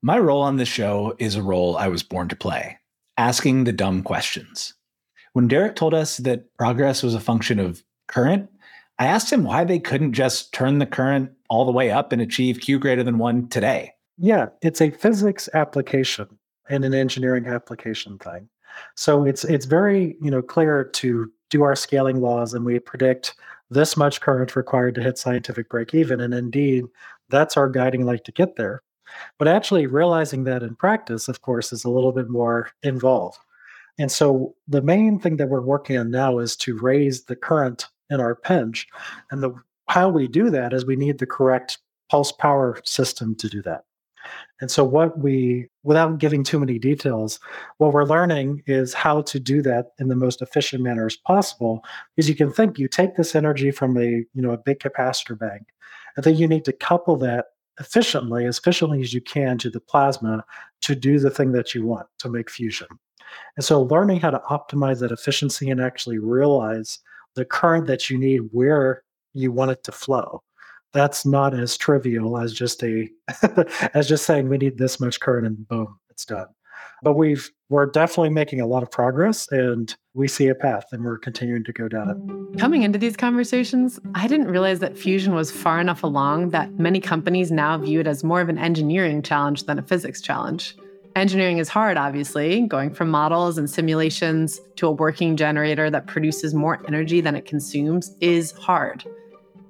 [0.02, 2.78] My role on this show is a role I was born to play
[3.16, 4.74] asking the dumb questions.
[5.32, 8.50] When Derek told us that progress was a function of current,
[8.98, 12.22] I asked him why they couldn't just turn the current all the way up and
[12.22, 13.92] achieve Q greater than one today.
[14.18, 16.38] Yeah, it's a physics application
[16.68, 18.48] and an engineering application thing.
[18.94, 23.34] So it's it's very you know clear to do our scaling laws and we predict
[23.70, 26.84] this much current required to hit scientific break even, and indeed
[27.28, 28.82] that's our guiding light to get there.
[29.38, 33.38] But actually realizing that in practice, of course, is a little bit more involved.
[33.98, 37.88] And so the main thing that we're working on now is to raise the current
[38.10, 38.86] in our pinch.
[39.30, 39.54] And the
[39.88, 41.78] how we do that is we need the correct
[42.10, 43.84] pulse power system to do that.
[44.60, 47.38] And so what we without giving too many details,
[47.78, 51.84] what we're learning is how to do that in the most efficient manner as possible.
[52.16, 55.38] Because you can think you take this energy from a, you know, a big capacitor
[55.38, 55.64] bank,
[56.16, 57.46] and then you need to couple that
[57.78, 60.44] efficiently, as efficiently as you can to the plasma
[60.82, 62.86] to do the thing that you want to make fusion.
[63.56, 67.00] And so learning how to optimize that efficiency and actually realize
[67.34, 70.42] the current that you need where you want it to flow.
[70.92, 73.08] That's not as trivial as just a
[73.94, 76.46] as just saying we need this much current and boom, it's done.
[77.02, 81.04] But we've we're definitely making a lot of progress and we see a path and
[81.04, 82.58] we're continuing to go down it.
[82.58, 87.00] Coming into these conversations, I didn't realize that fusion was far enough along that many
[87.00, 90.76] companies now view it as more of an engineering challenge than a physics challenge.
[91.16, 92.62] Engineering is hard, obviously.
[92.62, 97.46] Going from models and simulations to a working generator that produces more energy than it
[97.46, 99.04] consumes is hard.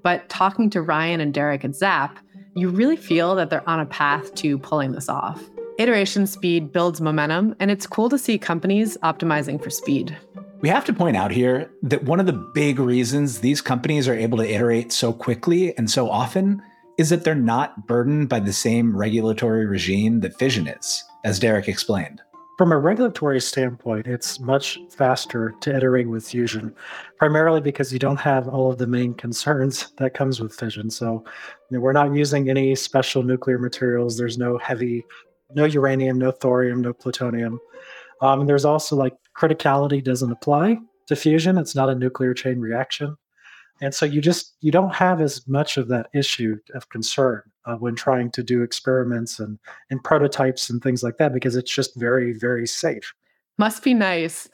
[0.03, 2.19] But talking to Ryan and Derek at Zap,
[2.57, 5.43] you really feel that they're on a path to pulling this off.
[5.79, 10.17] Iteration speed builds momentum, and it's cool to see companies optimizing for speed.
[10.63, 14.15] We have to point out here that one of the big reasons these companies are
[14.15, 16.63] able to iterate so quickly and so often
[16.97, 21.69] is that they're not burdened by the same regulatory regime that fission is, as Derek
[21.69, 22.21] explained.
[22.57, 26.73] From a regulatory standpoint, it's much faster to iterate with fusion,
[27.19, 30.89] primarily because you don't have all of the main concerns that comes with fission.
[30.89, 31.25] So,
[31.69, 34.17] you know, we're not using any special nuclear materials.
[34.17, 35.05] There's no heavy,
[35.53, 37.59] no uranium, no thorium, no plutonium.
[38.21, 41.59] Um, and there's also like criticality doesn't apply to fusion.
[41.59, 43.17] It's not a nuclear chain reaction
[43.81, 47.77] and so you just you don't have as much of that issue of concern uh,
[47.77, 49.59] when trying to do experiments and
[49.91, 53.15] and prototypes and things like that because it's just very very safe.
[53.59, 54.49] Must be nice.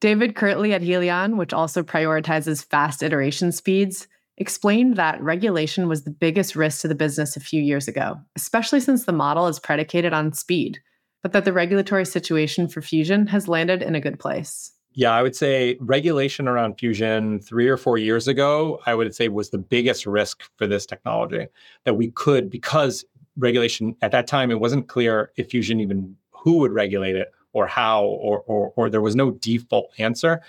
[0.00, 4.06] David kirtley at helion which also prioritizes fast iteration speeds
[4.36, 8.78] explained that regulation was the biggest risk to the business a few years ago especially
[8.78, 10.78] since the model is predicated on speed
[11.24, 15.22] but that the regulatory situation for fusion has landed in a good place yeah, I
[15.22, 19.56] would say regulation around fusion three or four years ago, I would say was the
[19.56, 21.46] biggest risk for this technology
[21.84, 23.04] that we could, because
[23.36, 27.68] regulation at that time, it wasn't clear if fusion even who would regulate it or
[27.68, 30.40] how, or, or, or there was no default answer.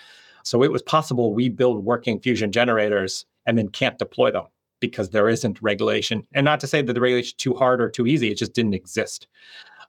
[0.44, 4.46] So it was possible we build working fusion generators and then can't deploy them
[4.80, 6.26] because there isn't regulation.
[6.34, 8.54] And not to say that the regulation is too hard or too easy, it just
[8.54, 9.28] didn't exist.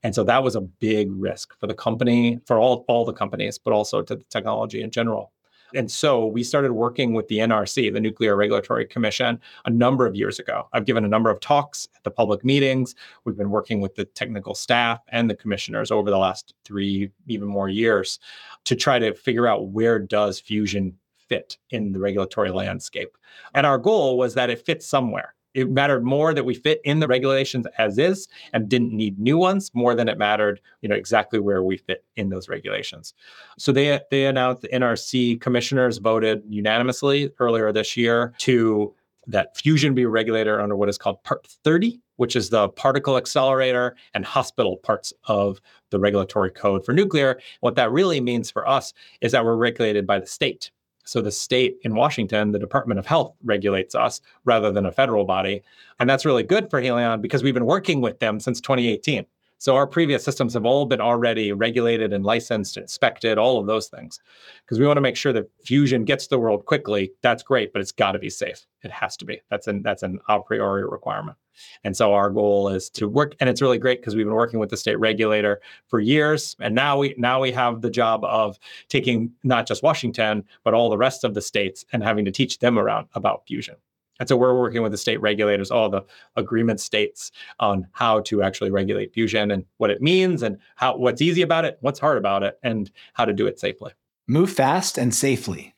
[0.03, 3.59] And so that was a big risk for the company, for all, all the companies,
[3.59, 5.33] but also to the technology in general.
[5.75, 10.17] And so we started working with the NRC, the Nuclear Regulatory Commission, a number of
[10.17, 10.69] years ago.
[10.73, 12.95] I've given a number of talks at the public meetings.
[13.25, 17.47] We've been working with the technical staff and the commissioners over the last three, even
[17.47, 18.19] more years
[18.65, 23.17] to try to figure out where does fusion fit in the regulatory landscape.
[23.55, 27.01] And our goal was that it fits somewhere it mattered more that we fit in
[27.01, 30.95] the regulations as is and didn't need new ones more than it mattered you know
[30.95, 33.15] exactly where we fit in those regulations.
[33.59, 38.95] So they they announced the nrc commissioners voted unanimously earlier this year to
[39.27, 43.97] that fusion be regulated under what is called part 30 which is the particle accelerator
[44.13, 47.41] and hospital parts of the regulatory code for nuclear.
[47.61, 48.93] What that really means for us
[49.23, 50.71] is that we're regulated by the state
[51.11, 55.25] so the state in Washington, the Department of Health regulates us rather than a federal
[55.25, 55.61] body.
[55.99, 59.27] And that's really good for Helion because we've been working with them since 2018.
[59.61, 63.89] So our previous systems have all been already regulated and licensed, inspected, all of those
[63.89, 64.19] things.
[64.65, 67.13] Because we want to make sure that fusion gets to the world quickly.
[67.21, 68.65] That's great, but it's got to be safe.
[68.83, 69.43] It has to be.
[69.51, 71.37] That's an that's an a priori requirement.
[71.85, 74.61] And so our goal is to work, and it's really great because we've been working
[74.61, 78.59] with the state regulator for years, and now we now we have the job of
[78.89, 82.61] taking not just Washington but all the rest of the states and having to teach
[82.61, 83.77] them around about fusion.
[84.21, 86.05] And so we're working with the state regulators, all the
[86.37, 91.23] agreement states, on how to actually regulate fusion and what it means and how what's
[91.23, 93.93] easy about it, what's hard about it, and how to do it safely.
[94.29, 95.75] Move fast and safely.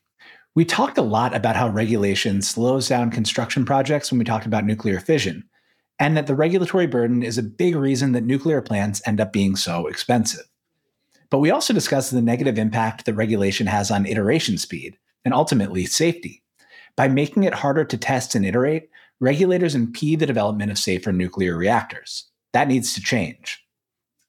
[0.54, 4.66] We talked a lot about how regulation slows down construction projects when we talked about
[4.66, 5.44] nuclear fission,
[5.98, 9.56] and that the regulatory burden is a big reason that nuclear plants end up being
[9.56, 10.44] so expensive.
[11.30, 15.86] But we also discussed the negative impact that regulation has on iteration speed and ultimately
[15.86, 16.41] safety.
[16.96, 18.90] By making it harder to test and iterate,
[19.20, 22.28] regulators impede the development of safer nuclear reactors.
[22.52, 23.64] That needs to change.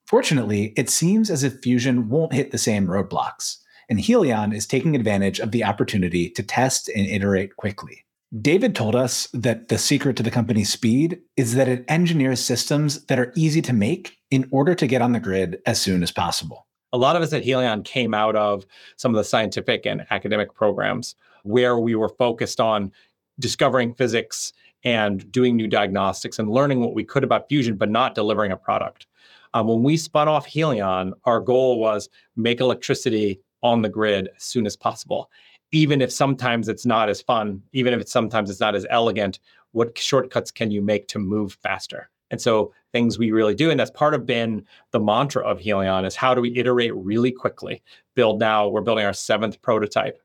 [0.06, 3.58] Fortunately, it seems as if fusion won't hit the same roadblocks,
[3.88, 8.04] and Helion is taking advantage of the opportunity to test and iterate quickly.
[8.40, 13.04] David told us that the secret to the company's speed is that it engineers systems
[13.06, 16.10] that are easy to make in order to get on the grid as soon as
[16.10, 16.66] possible.
[16.92, 20.54] A lot of us at Helion came out of some of the scientific and academic
[20.54, 21.14] programs
[21.44, 22.90] where we were focused on
[23.38, 24.52] discovering physics
[24.84, 28.56] and doing new diagnostics and learning what we could about fusion, but not delivering a
[28.56, 29.06] product.
[29.54, 34.42] Um, when we spun off Helion, our goal was make electricity on the grid as
[34.42, 35.30] soon as possible,
[35.72, 39.38] even if sometimes it's not as fun, even if it's sometimes it's not as elegant.
[39.72, 42.10] What shortcuts can you make to move faster?
[42.30, 46.04] And so things we really do, and that's part of been the mantra of Helion
[46.04, 47.82] is how do we iterate really quickly?
[48.14, 50.20] Build now, we're building our seventh prototype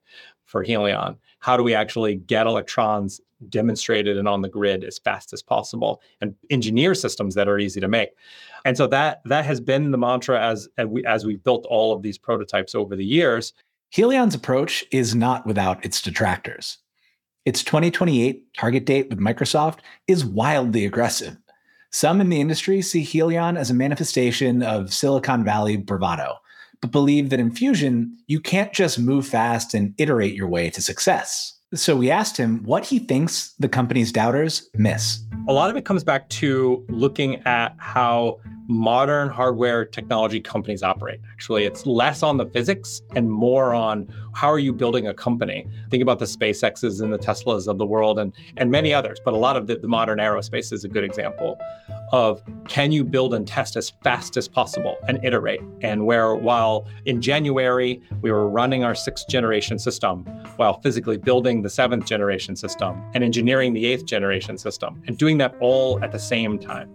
[0.49, 1.15] for Helion?
[1.39, 6.01] How do we actually get electrons demonstrated and on the grid as fast as possible
[6.19, 8.09] and engineer systems that are easy to make?
[8.65, 11.93] And so that that has been the mantra as as we as we've built all
[11.93, 13.53] of these prototypes over the years.
[13.93, 16.79] Helion's approach is not without its detractors.
[17.45, 21.37] Its 2028 target date with Microsoft is wildly aggressive.
[21.91, 26.35] Some in the industry see Helion as a manifestation of Silicon Valley bravado,
[26.81, 30.81] but believe that in Fusion, you can't just move fast and iterate your way to
[30.81, 31.58] success.
[31.75, 35.19] So we asked him what he thinks the company's doubters miss.
[35.47, 38.39] A lot of it comes back to looking at how
[38.69, 41.19] modern hardware technology companies operate.
[41.31, 45.67] Actually, it's less on the physics and more on how are you building a company.
[45.89, 49.33] Think about the SpaceXs and the Teslas of the world and, and many others, but
[49.33, 51.57] a lot of the, the modern aerospace is a good example
[52.11, 55.61] of can you build and test as fast as possible and iterate.
[55.81, 60.25] And where while in January we were running our sixth generation system
[60.57, 65.37] while physically building the seventh generation system and engineering the eighth generation system and doing
[65.37, 66.89] that all at the same time.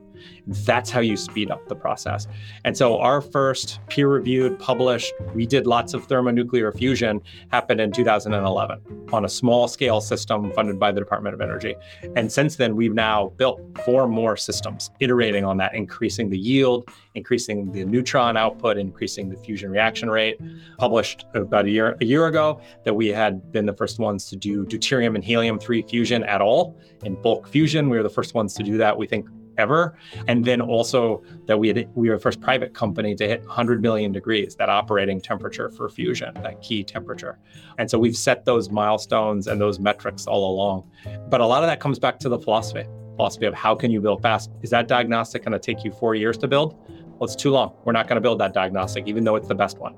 [0.47, 2.27] That's how you speed up the process.
[2.64, 7.20] And so our first peer reviewed, published, we did lots of thermonuclear fusion
[7.51, 8.81] happened in 2011
[9.12, 11.75] on a small scale system funded by the Department of Energy.
[12.16, 16.89] And since then, we've now built four more systems, iterating on that, increasing the yield,
[17.14, 20.39] increasing the neutron output, increasing the fusion reaction rate.
[20.79, 24.37] Published about a year, a year ago that we had been the first ones to
[24.37, 27.89] do deuterium and helium 3 fusion at all in bulk fusion.
[27.89, 28.97] We were the first ones to do that.
[28.97, 29.29] We think
[29.59, 29.97] ever.
[30.29, 33.83] And then also that we had, we were the first private company to hit 100
[33.83, 37.39] million degrees, that operating temperature for fusion, that key temperature.
[37.79, 40.91] And so we've set those milestones and those metrics all along.
[41.29, 42.85] But a lot of that comes back to the philosophy,
[43.17, 44.51] philosophy of how can you build fast?
[44.63, 46.77] Is that diagnostic going to take you four years to build?
[47.19, 47.75] Well, it's too long.
[47.85, 49.95] We're not going to build that diagnostic, even though it's the best one.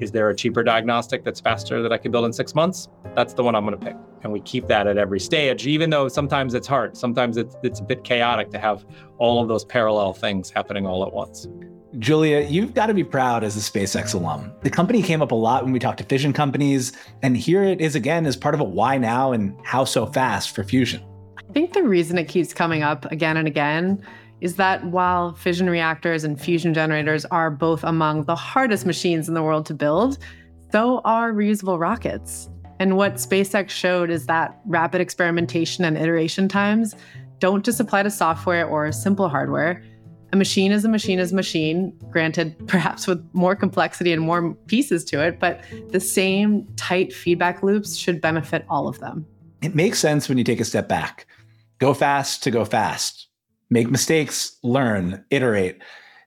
[0.00, 2.88] Is there a cheaper diagnostic that's faster that I can build in six months?
[3.16, 3.96] That's the one I'm going to pick.
[4.22, 6.96] And we keep that at every stage, even though sometimes it's hard.
[6.96, 8.84] Sometimes it's, it's a bit chaotic to have
[9.18, 11.48] all of those parallel things happening all at once.
[11.98, 14.52] Julia, you've got to be proud as a SpaceX alum.
[14.62, 16.92] The company came up a lot when we talked to fission companies,
[17.22, 20.54] and here it is again as part of a why now and how so fast
[20.54, 21.02] for fusion.
[21.38, 24.04] I think the reason it keeps coming up again and again
[24.40, 29.34] is that while fission reactors and fusion generators are both among the hardest machines in
[29.34, 30.18] the world to build,
[30.70, 32.48] so are reusable rockets.
[32.78, 36.94] And what SpaceX showed is that rapid experimentation and iteration times
[37.40, 39.82] don't just apply to software or simple hardware.
[40.32, 44.54] A machine is a machine is a machine, granted, perhaps with more complexity and more
[44.66, 49.26] pieces to it, but the same tight feedback loops should benefit all of them.
[49.62, 51.26] It makes sense when you take a step back.
[51.78, 53.27] Go fast to go fast
[53.70, 55.80] make mistakes, learn, iterate.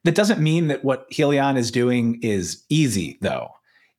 [0.03, 3.49] That doesn't mean that what Helion is doing is easy, though.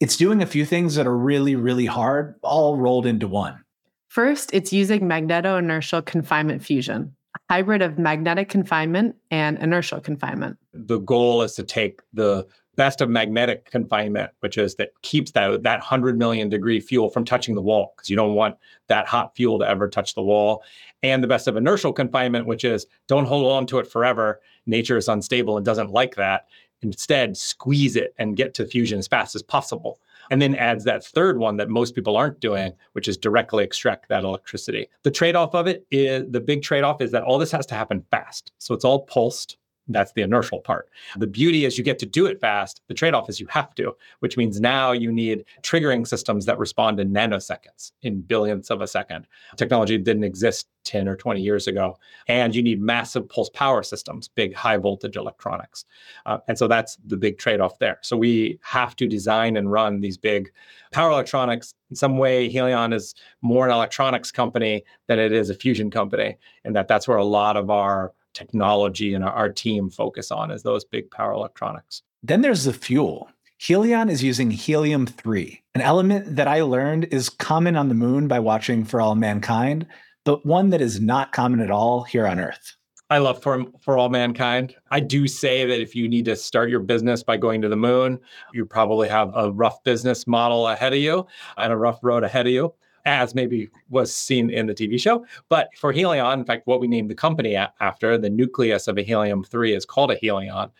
[0.01, 3.63] It's doing a few things that are really, really hard, all rolled into one.
[4.09, 10.59] First, it's using magneto inertial confinement fusion, a hybrid of magnetic confinement and inertial confinement.
[10.75, 15.63] The goal is to take the best of magnetic confinement, which is that keeps that,
[15.63, 18.57] that 100 million degree fuel from touching the wall, because you don't want
[18.89, 20.63] that hot fuel to ever touch the wall.
[21.03, 24.41] And the best of inertial confinement, which is don't hold on to it forever.
[24.67, 26.47] Nature is unstable and doesn't like that.
[26.83, 29.99] Instead, squeeze it and get to fusion as fast as possible
[30.31, 34.09] and then adds that third one that most people aren't doing, which is directly extract
[34.09, 34.89] that electricity.
[35.03, 37.67] The trade off of it is the big trade off is that all this has
[37.67, 38.53] to happen fast.
[38.59, 39.57] So it's all pulsed.
[39.89, 40.89] That's the inertial part.
[41.17, 42.81] The beauty is you get to do it fast.
[42.87, 46.59] The trade off is you have to, which means now you need triggering systems that
[46.59, 49.27] respond in nanoseconds, in billionths of a second.
[49.57, 51.99] Technology didn't exist 10 or 20 years ago.
[52.29, 55.85] And you need massive pulse power systems, big high voltage electronics.
[56.27, 57.99] Uh, and so that's the big trade off there.
[58.03, 60.51] So we have to design and run these big
[60.93, 61.75] power electronics.
[61.91, 66.37] In some way, Helion is more an electronics company than it is a fusion company,
[66.65, 70.63] and that that's where a lot of our technology and our team focus on is
[70.63, 72.03] those big power electronics.
[72.23, 73.29] Then there's the fuel.
[73.61, 78.27] Helion is using helium 3, an element that I learned is common on the moon
[78.27, 79.87] by watching For All Mankind,
[80.25, 82.77] but one that is not common at all here on Earth.
[83.13, 84.75] I love for for all mankind.
[84.91, 87.77] I do say that if you need to start your business by going to the
[87.77, 88.19] moon,
[88.55, 91.27] you probably have a rough business model ahead of you
[91.59, 92.73] and a rough road ahead of you
[93.05, 95.25] as maybe was seen in the TV show.
[95.49, 99.03] But for Helion, in fact, what we named the company after, the nucleus of a
[99.03, 100.71] helium 3 is called a Helion.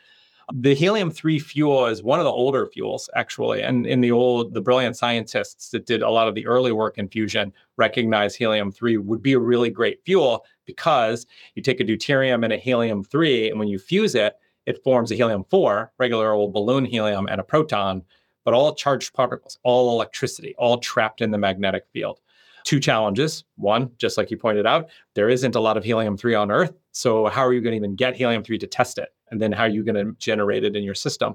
[0.53, 3.63] The helium 3 fuel is one of the older fuels, actually.
[3.63, 6.99] And in the old, the brilliant scientists that did a lot of the early work
[6.99, 11.85] in fusion recognized helium 3 would be a really great fuel because you take a
[11.85, 14.35] deuterium and a helium 3, and when you fuse it,
[14.67, 18.03] it forms a helium 4, regular old balloon helium, and a proton
[18.45, 22.21] but all charged particles, all electricity, all trapped in the magnetic field.
[22.65, 23.45] Two challenges.
[23.57, 26.75] One, just like you pointed out, there isn't a lot of helium 3 on Earth.
[26.93, 29.09] So, how are you going to even get helium 3 to test it?
[29.31, 31.35] And then, how are you going to generate it in your system?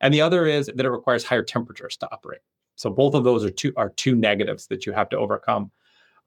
[0.00, 2.40] And the other is that it requires higher temperatures to operate.
[2.76, 5.72] So, both of those are two, are two negatives that you have to overcome.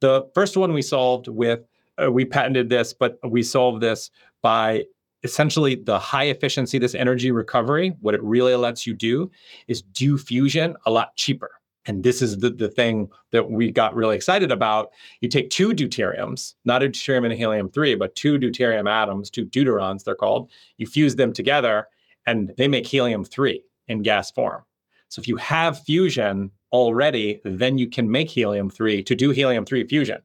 [0.01, 1.61] The first one we solved with,
[2.01, 4.11] uh, we patented this, but we solved this
[4.41, 4.83] by
[5.23, 9.29] essentially the high efficiency, this energy recovery, what it really lets you do
[9.67, 11.51] is do fusion a lot cheaper.
[11.85, 14.91] And this is the, the thing that we got really excited about.
[15.21, 19.29] You take two deuteriums, not a deuterium and a helium 3, but two deuterium atoms,
[19.29, 20.51] two deuterons, they're called.
[20.77, 21.87] You fuse them together
[22.27, 24.63] and they make helium 3 in gas form.
[25.09, 29.65] So if you have fusion already, then you can make helium 3 to do helium
[29.65, 30.21] 3 fusion.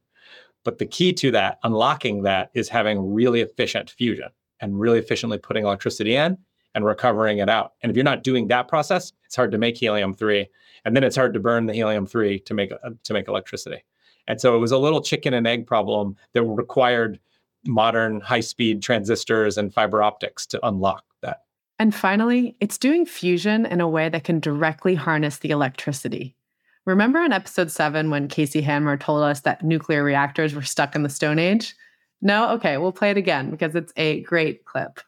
[0.63, 4.29] But the key to that, unlocking that, is having really efficient fusion
[4.61, 6.39] and really efficiently putting electricity in
[6.75, 7.73] and recovering it out.
[7.83, 10.47] And if you're not doing that process, it's hard to make helium 3
[10.87, 13.85] and then it's hard to burn the helium 3 to make uh, to make electricity.
[14.29, 17.19] And so it was a little chicken and egg problem that required
[17.67, 21.43] modern high-speed transistors and fiber optics to unlock that.
[21.81, 26.37] And finally, it's doing fusion in a way that can directly harness the electricity.
[26.85, 31.03] Remember in episode 7 when Casey Handmer told us that nuclear reactors were stuck in
[31.03, 31.75] the stone age?
[32.23, 32.51] No?
[32.51, 35.01] Okay, we'll play it again because it's a great clip.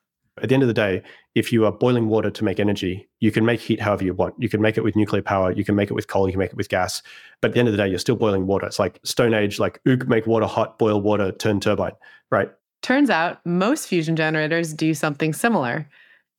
[0.43, 1.03] At the end of the day,
[1.35, 4.35] if you are boiling water to make energy, you can make heat however you want.
[4.39, 6.39] You can make it with nuclear power, you can make it with coal, you can
[6.39, 7.03] make it with gas.
[7.41, 8.67] But at the end of the day, you're still boiling water.
[8.67, 11.93] It's like Stone Age, like ook, make water hot, boil water, turn turbine,
[12.31, 12.51] right?
[12.83, 15.89] Turns out most fusion generators do something similar.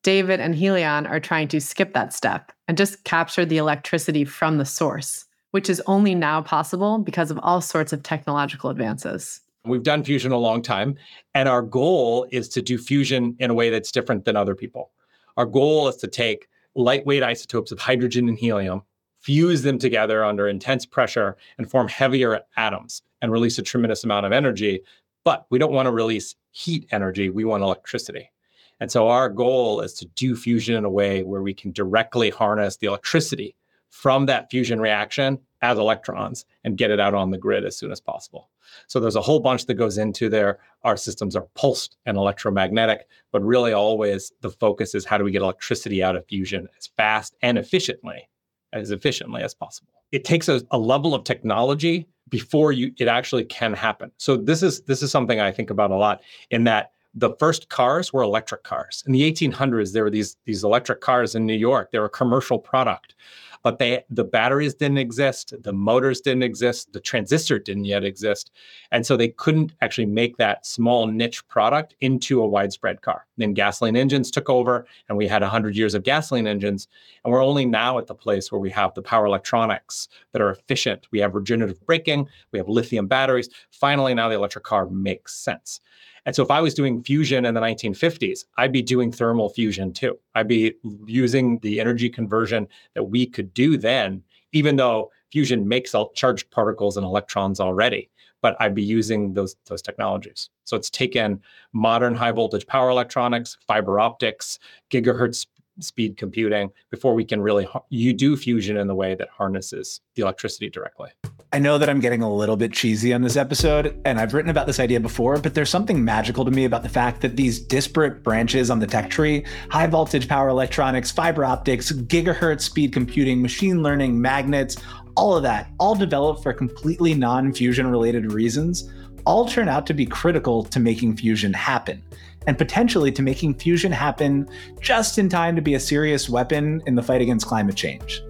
[0.04, 4.58] David and Helion are trying to skip that step and just capture the electricity from
[4.58, 9.42] the source, which is only now possible because of all sorts of technological advances.
[9.66, 10.96] We've done fusion a long time,
[11.34, 14.92] and our goal is to do fusion in a way that's different than other people.
[15.36, 18.84] Our goal is to take lightweight isotopes of hydrogen and helium,
[19.20, 24.26] fuse them together under intense pressure, and form heavier atoms and release a tremendous amount
[24.26, 24.82] of energy.
[25.26, 28.32] But we don't want to release heat energy, we want electricity.
[28.80, 32.30] And so our goal is to do fusion in a way where we can directly
[32.30, 33.56] harness the electricity
[33.90, 37.92] from that fusion reaction as electrons and get it out on the grid as soon
[37.92, 38.50] as possible.
[38.88, 40.60] So there's a whole bunch that goes into there.
[40.84, 45.32] Our systems are pulsed and electromagnetic, but really always the focus is how do we
[45.32, 48.30] get electricity out of fusion as fast and efficiently,
[48.74, 49.94] as efficiently as possible.
[50.12, 54.12] It takes a, a level of technology before you it actually can happen.
[54.18, 57.70] So this is this is something I think about a lot in that the first
[57.70, 59.04] cars were electric cars.
[59.08, 61.92] In the 1800s, there were these, these electric cars in New York.
[61.92, 63.16] They were a commercial product
[63.64, 68.52] but they the batteries didn't exist, the motors didn't exist, the transistor didn't yet exist,
[68.92, 73.26] and so they couldn't actually make that small niche product into a widespread car.
[73.38, 76.88] Then gasoline engines took over, and we had 100 years of gasoline engines,
[77.24, 80.52] and we're only now at the place where we have the power electronics that are
[80.52, 81.08] efficient.
[81.12, 83.50] We have regenerative braking, we have lithium batteries.
[83.72, 85.82] Finally, now the electric car makes sense.
[86.26, 89.94] And so if I was doing fusion in the 1950s, I'd be doing thermal fusion
[89.94, 90.18] too.
[90.36, 95.96] I'd be using the energy conversion that we could do then, even though fusion makes
[95.96, 98.10] all charged particles and electrons already.
[98.42, 100.50] But I'd be using those those technologies.
[100.64, 101.42] So it's taken
[101.74, 104.60] modern high voltage power electronics, fiber optics,
[104.90, 105.46] gigahertz
[105.84, 110.22] speed computing before we can really you do fusion in the way that harnesses the
[110.22, 111.10] electricity directly.
[111.52, 114.52] I know that I'm getting a little bit cheesy on this episode, and I've written
[114.52, 117.60] about this idea before, but there's something magical to me about the fact that these
[117.60, 123.42] disparate branches on the tech tree high voltage power electronics, fiber optics, gigahertz speed computing,
[123.42, 124.78] machine learning, magnets
[125.20, 128.90] all of that, all developed for completely non fusion related reasons,
[129.26, 132.02] all turn out to be critical to making fusion happen
[132.48, 134.50] and potentially to making fusion happen
[134.82, 138.22] just in time to be a serious weapon in the fight against climate change.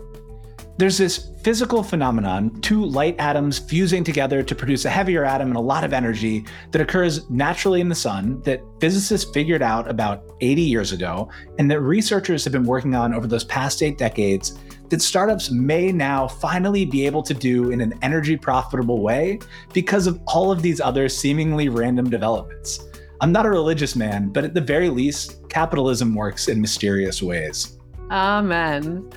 [0.80, 5.57] There's this physical phenomenon, two light atoms fusing together to produce a heavier atom and
[5.57, 10.24] a lot of energy that occurs naturally in the sun that physicists figured out about
[10.39, 14.57] 80 years ago and that researchers have been working on over those past eight decades
[14.88, 19.38] that startups may now finally be able to do in an energy profitable way
[19.74, 22.86] because of all of these other seemingly random developments.
[23.22, 27.78] I'm not a religious man, but at the very least, capitalism works in mysterious ways.
[28.09, 29.09] Amen.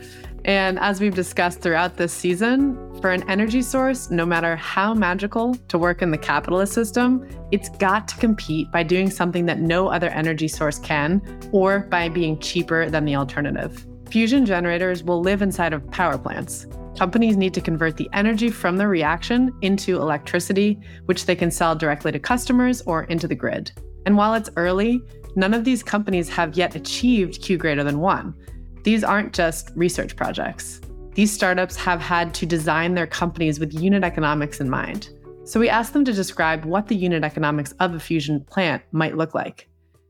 [0.44, 5.54] And as we've discussed throughout this season, for an energy source, no matter how magical
[5.68, 9.86] to work in the capitalist system, it's got to compete by doing something that no
[9.86, 11.22] other energy source can,
[11.52, 13.86] or by being cheaper than the alternative.
[14.10, 16.66] Fusion generators will live inside of power plants.
[16.98, 21.76] Companies need to convert the energy from the reaction into electricity, which they can sell
[21.76, 23.70] directly to customers or into the grid.
[24.06, 25.00] And while it's early,
[25.36, 28.34] none of these companies have yet achieved Q greater than one.
[28.82, 30.80] These aren't just research projects.
[31.14, 35.10] These startups have had to design their companies with unit economics in mind.
[35.44, 39.16] So we asked them to describe what the unit economics of a fusion plant might
[39.16, 39.68] look like.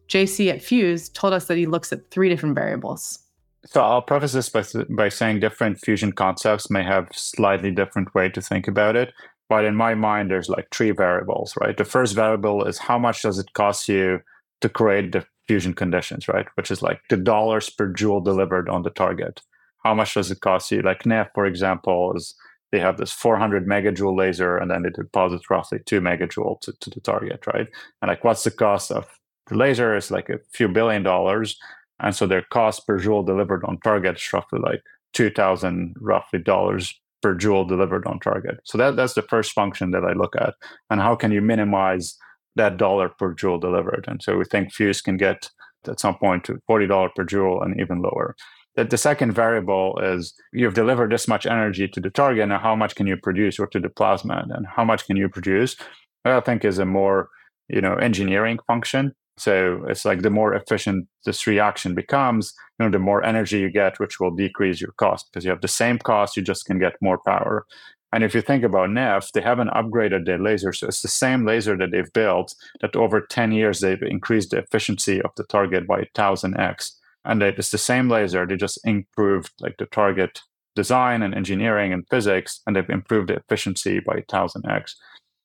[0.08, 3.18] JC at Fuse told us that he looks at three different variables.
[3.64, 8.28] So I'll preface this by, by saying different fusion concepts may have slightly different way
[8.28, 9.12] to think about it.
[9.52, 11.76] But in my mind, there's like three variables, right?
[11.76, 14.20] The first variable is how much does it cost you
[14.62, 16.46] to create the fusion conditions, right?
[16.54, 19.42] Which is like the dollars per joule delivered on the target.
[19.84, 20.80] How much does it cost you?
[20.80, 22.34] Like NIF, for example, is
[22.70, 26.88] they have this 400 megajoule laser and then it deposits roughly two megajoule to, to
[26.88, 27.68] the target, right?
[28.00, 29.06] And like, what's the cost of
[29.48, 29.94] the laser?
[29.94, 31.58] Is like a few billion dollars.
[32.00, 34.80] And so their cost per joule delivered on target is roughly like
[35.12, 38.60] 2000 roughly dollars per joule delivered on target.
[38.64, 40.54] So that, that's the first function that I look at.
[40.90, 42.18] And how can you minimize
[42.56, 44.04] that dollar per joule delivered.
[44.08, 45.50] And so we think Fuse can get
[45.88, 48.36] at some point to $40 per joule and even lower.
[48.76, 52.44] The, the second variable is you've delivered this much energy to the target.
[52.44, 54.44] and how much can you produce or to the plasma?
[54.48, 55.76] And how much can you produce?
[56.24, 57.28] I think is a more
[57.68, 59.12] you know engineering function.
[59.38, 63.70] So it's like the more efficient this reaction becomes, you know, the more energy you
[63.70, 66.78] get, which will decrease your cost because you have the same cost, you just can
[66.78, 67.66] get more power.
[68.12, 70.72] And if you think about NIF, they haven't upgraded their laser.
[70.74, 74.58] So it's the same laser that they've built that over 10 years, they've increased the
[74.58, 76.92] efficiency of the target by 1000x.
[77.24, 78.46] And it's the same laser.
[78.46, 80.42] They just improved like the target
[80.74, 84.94] design and engineering and physics, and they've improved the efficiency by 1000x.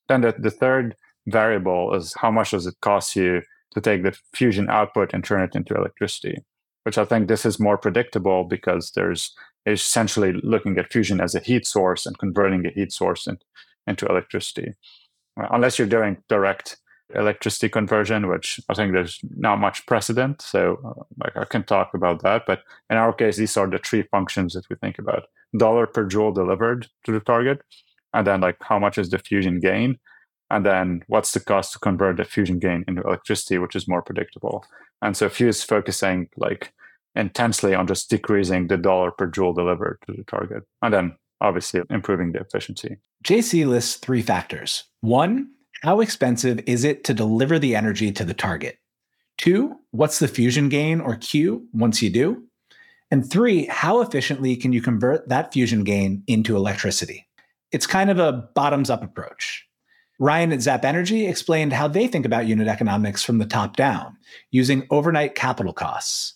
[0.08, 0.94] Then the, the third
[1.26, 3.42] variable is how much does it cost you
[3.74, 6.38] to take the fusion output and turn it into electricity,
[6.84, 9.34] which I think this is more predictable because there's
[9.66, 13.38] essentially looking at fusion as a heat source and converting a heat source in,
[13.86, 14.74] into electricity.
[15.36, 16.78] Unless you're doing direct
[17.14, 20.42] electricity conversion, which I think there's not much precedent.
[20.42, 22.44] So uh, like I can talk about that.
[22.46, 22.60] But
[22.90, 25.24] in our case, these are the three functions that we think about.
[25.56, 27.62] Dollar per joule delivered to the target.
[28.12, 29.98] And then like how much is the fusion gain?
[30.50, 34.02] And then what's the cost to convert the fusion gain into electricity, which is more
[34.02, 34.64] predictable.
[35.02, 36.72] And so Fuse is focusing like
[37.14, 40.62] intensely on just decreasing the dollar per joule delivered to the target.
[40.82, 42.96] And then obviously improving the efficiency.
[43.24, 44.84] JC lists three factors.
[45.00, 45.50] One,
[45.82, 48.78] how expensive is it to deliver the energy to the target?
[49.36, 52.42] Two, what's the fusion gain or Q once you do?
[53.10, 57.26] And three, how efficiently can you convert that fusion gain into electricity?
[57.70, 59.67] It's kind of a bottoms up approach.
[60.20, 64.16] Ryan at Zap Energy explained how they think about unit economics from the top down,
[64.50, 66.34] using overnight capital costs.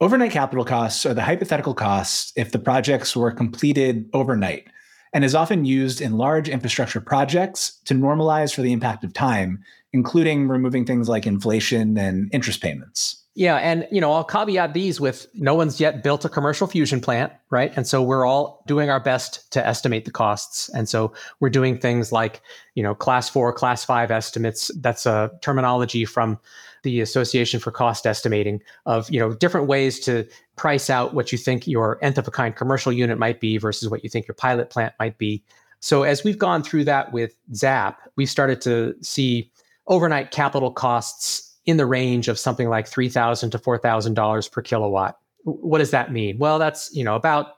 [0.00, 4.68] Overnight capital costs are the hypothetical costs if the projects were completed overnight
[5.14, 9.64] and is often used in large infrastructure projects to normalize for the impact of time,
[9.94, 13.23] including removing things like inflation and interest payments.
[13.36, 17.00] Yeah, and you know, I'll caveat these with no one's yet built a commercial fusion
[17.00, 17.72] plant, right?
[17.76, 20.68] And so we're all doing our best to estimate the costs.
[20.68, 22.42] And so we're doing things like,
[22.76, 24.70] you know, class 4, class 5 estimates.
[24.76, 26.38] That's a terminology from
[26.84, 31.38] the Association for Cost Estimating of, you know, different ways to price out what you
[31.38, 34.36] think your nth of a kind commercial unit might be versus what you think your
[34.36, 35.42] pilot plant might be.
[35.80, 39.50] So as we've gone through that with Zap, we've started to see
[39.88, 45.18] overnight capital costs in the range of something like 3,000 to $4,000 per kilowatt.
[45.44, 46.38] What does that mean?
[46.38, 47.56] Well, that's, you know, about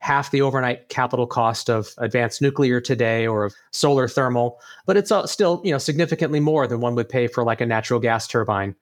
[0.00, 5.10] half the overnight capital cost of advanced nuclear today or of solar thermal, but it's
[5.10, 8.26] uh, still, you know, significantly more than one would pay for like a natural gas
[8.28, 8.74] turbine,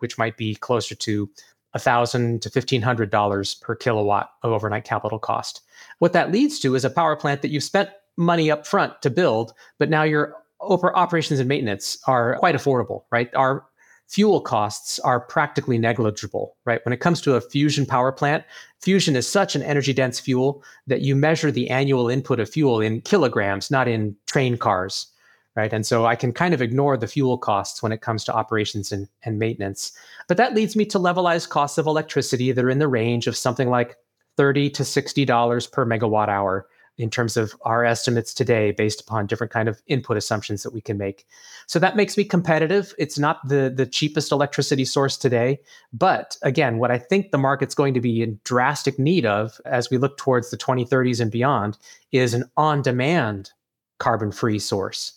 [0.00, 1.30] which might be closer to
[1.72, 5.62] 1,000 to $1,500 per kilowatt of overnight capital cost.
[5.98, 9.10] What that leads to is a power plant that you've spent money up front to
[9.10, 13.32] build, but now your operations and maintenance are quite affordable, right?
[13.34, 13.66] Our
[14.08, 16.84] fuel costs are practically negligible, right?
[16.84, 18.44] When it comes to a fusion power plant,
[18.80, 22.80] fusion is such an energy dense fuel that you measure the annual input of fuel
[22.80, 25.08] in kilograms, not in train cars,
[25.56, 25.72] right?
[25.72, 28.92] And so I can kind of ignore the fuel costs when it comes to operations
[28.92, 29.92] and, and maintenance.
[30.28, 33.36] But that leads me to levelized costs of electricity that are in the range of
[33.36, 33.96] something like
[34.36, 36.68] 30 to $60 per megawatt hour
[36.98, 40.80] in terms of our estimates today based upon different kind of input assumptions that we
[40.80, 41.26] can make.
[41.66, 42.94] So that makes me competitive.
[42.98, 45.58] It's not the the cheapest electricity source today
[45.92, 49.90] but again what i think the market's going to be in drastic need of as
[49.90, 51.78] we look towards the 2030s and beyond
[52.12, 53.50] is an on demand
[53.98, 55.16] carbon free source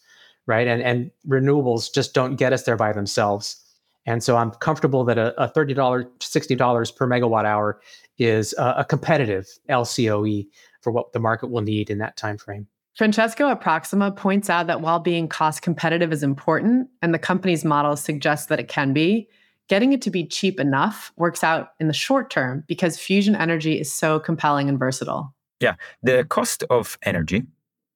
[0.50, 0.68] right?
[0.68, 3.64] And and renewables just don't get us there by themselves.
[4.06, 7.80] And so i'm comfortable that a, a $30 $60 per megawatt hour
[8.18, 10.48] is a, a competitive lcoe
[10.82, 12.68] for what the market will need in that time frame.
[12.96, 17.64] Francesco at Proxima points out that while being cost competitive is important, and the company's
[17.64, 19.30] model suggests that it can be,
[19.70, 23.80] getting it to be cheap enough works out in the short term because fusion energy
[23.80, 25.34] is so compelling and versatile.
[25.62, 27.44] Yeah, the cost of energy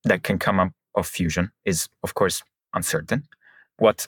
[0.05, 3.23] that can come up of fusion is, of course, uncertain.
[3.77, 4.07] What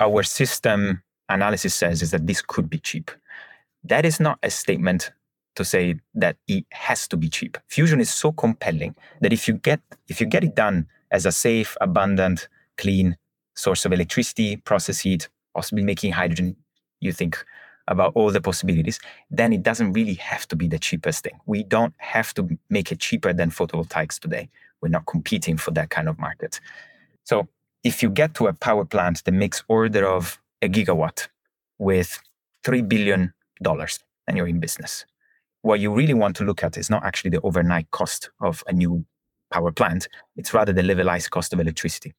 [0.00, 3.10] our system analysis says is that this could be cheap.
[3.84, 5.12] That is not a statement
[5.56, 7.58] to say that it has to be cheap.
[7.68, 11.32] Fusion is so compelling that if you get if you get it done as a
[11.32, 13.16] safe, abundant, clean
[13.54, 16.56] source of electricity, process heat, possibly making hydrogen,
[17.00, 17.44] you think
[17.86, 18.98] about all the possibilities,
[19.30, 21.38] then it doesn't really have to be the cheapest thing.
[21.46, 24.48] We don't have to make it cheaper than photovoltaics today.
[24.80, 26.60] We're not competing for that kind of market.
[27.24, 27.46] So
[27.84, 31.28] if you get to a power plant that makes order of a gigawatt
[31.78, 32.18] with
[32.64, 35.04] $3 billion, then you're in business
[35.64, 38.72] what you really want to look at is not actually the overnight cost of a
[38.72, 39.04] new
[39.50, 42.12] power plant, it's rather the levelized cost of electricity,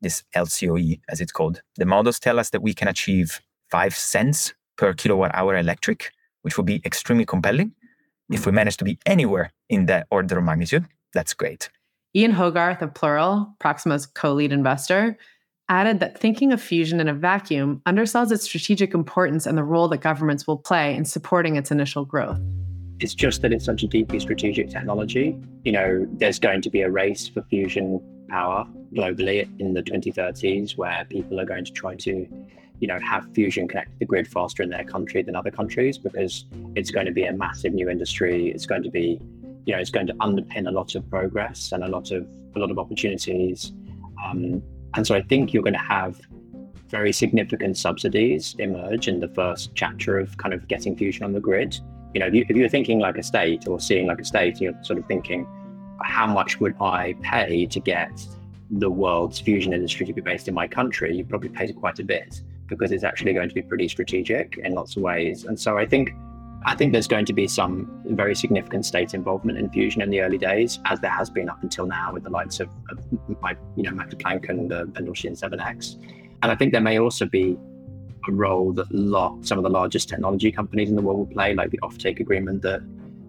[0.00, 1.60] this LCOE, as it's called.
[1.76, 6.10] The models tell us that we can achieve five cents per kilowatt hour electric,
[6.40, 7.74] which would be extremely compelling.
[8.30, 11.68] If we manage to be anywhere in that order of magnitude, that's great.
[12.16, 15.18] Ian Hogarth of Plural, Proxima's co lead investor,
[15.68, 19.88] added that thinking of fusion in a vacuum undersells its strategic importance and the role
[19.88, 22.40] that governments will play in supporting its initial growth.
[23.00, 25.36] It's just that it's such a deeply strategic technology.
[25.64, 30.76] You know, there's going to be a race for fusion power globally in the 2030s
[30.76, 32.26] where people are going to try to,
[32.78, 36.44] you know, have fusion connect the grid faster in their country than other countries because
[36.76, 38.50] it's going to be a massive new industry.
[38.50, 39.18] It's going to be,
[39.64, 42.58] you know, it's going to underpin a lot of progress and a lot of a
[42.58, 43.72] lot of opportunities.
[44.24, 44.62] Um,
[44.94, 46.20] and so I think you're going to have
[46.88, 51.40] very significant subsidies emerge in the first chapter of kind of getting fusion on the
[51.40, 51.78] grid
[52.14, 54.60] you know, if, you, if you're thinking like a state or seeing like a state,
[54.60, 55.46] you're sort of thinking,
[56.02, 58.10] how much would I pay to get
[58.70, 61.16] the world's fusion industry to be based in my country?
[61.16, 64.74] You probably pay quite a bit because it's actually going to be pretty strategic in
[64.74, 65.44] lots of ways.
[65.44, 66.12] And so I think
[66.64, 70.20] I think there's going to be some very significant state involvement in fusion in the
[70.20, 72.98] early days, as there has been up until now with the likes of, of
[73.76, 75.96] you know, Max Planck and the Wendelstein 7X.
[76.42, 77.56] And I think there may also be
[78.28, 81.54] a role that lot, some of the largest technology companies in the world will play,
[81.54, 82.82] like the offtake agreement that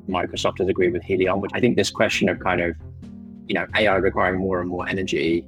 [0.08, 1.40] Microsoft has agreed with Helion.
[1.40, 2.76] Which I think this question of kind of,
[3.48, 5.46] you know, AI requiring more and more energy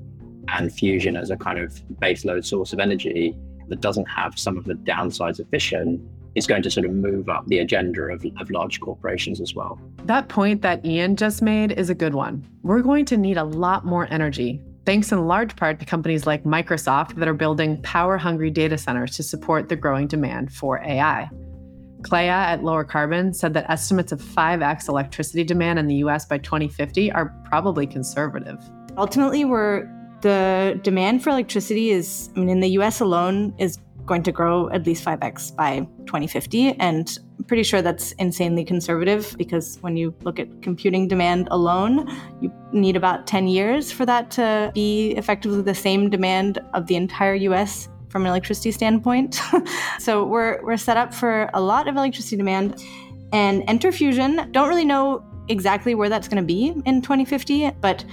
[0.50, 3.36] and fusion as a kind of baseload source of energy
[3.70, 7.30] that doesn't have some of the downsides of fission is going to sort of move
[7.30, 9.80] up the agenda of, of large corporations as well.
[10.06, 12.46] That point that Ian just made is a good one.
[12.64, 16.43] We're going to need a lot more energy thanks in large part to companies like
[16.43, 21.29] Microsoft that are building power hungry data centers to support the growing demand for AI.
[22.03, 26.38] Clea at Lower Carbon said that estimates of 5x electricity demand in the US by
[26.38, 28.59] 2050 are probably conservative.
[28.97, 29.89] Ultimately, we're
[30.21, 34.69] the demand for electricity is, I mean, in the US alone, is going to grow
[34.69, 36.73] at least 5x by 2050.
[36.79, 37.17] And
[37.47, 42.07] pretty sure that's insanely conservative because when you look at computing demand alone,
[42.41, 46.95] you need about 10 years for that to be effectively the same demand of the
[46.95, 49.41] entire US from an electricity standpoint.
[49.99, 52.81] so we're, we're set up for a lot of electricity demand.
[53.31, 58.05] And enter fusion, don't really know exactly where that's going to be in 2050, but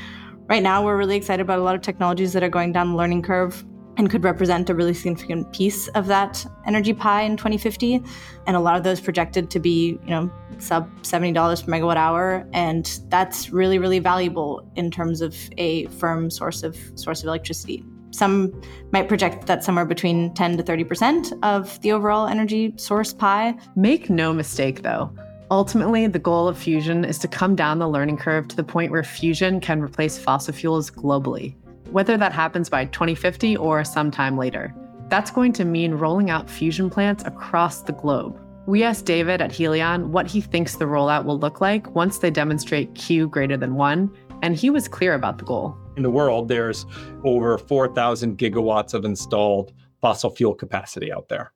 [0.46, 2.96] right now we're really excited about a lot of technologies that are going down the
[2.96, 3.64] learning curve
[3.96, 8.02] and could represent a really significant piece of that energy pie in 2050
[8.46, 11.34] and a lot of those projected to be you know sub $70
[11.64, 12.46] per megawatt hour.
[12.52, 17.84] And that's really really valuable in terms of a firm source of source of electricity.
[18.12, 18.60] Some
[18.90, 23.54] might project that somewhere between 10 to 30% of the overall energy source pie.
[23.76, 25.12] Make no mistake though.
[25.52, 28.92] Ultimately, the goal of fusion is to come down the learning curve to the point
[28.92, 31.56] where fusion can replace fossil fuels globally
[31.92, 34.74] whether that happens by 2050 or sometime later.
[35.08, 38.40] That's going to mean rolling out fusion plants across the globe.
[38.66, 42.30] We asked David at Helion what he thinks the rollout will look like once they
[42.30, 44.10] demonstrate Q greater than one,
[44.42, 45.76] and he was clear about the goal.
[45.96, 46.86] In the world, there's
[47.24, 51.52] over 4,000 gigawatts of installed fossil fuel capacity out there.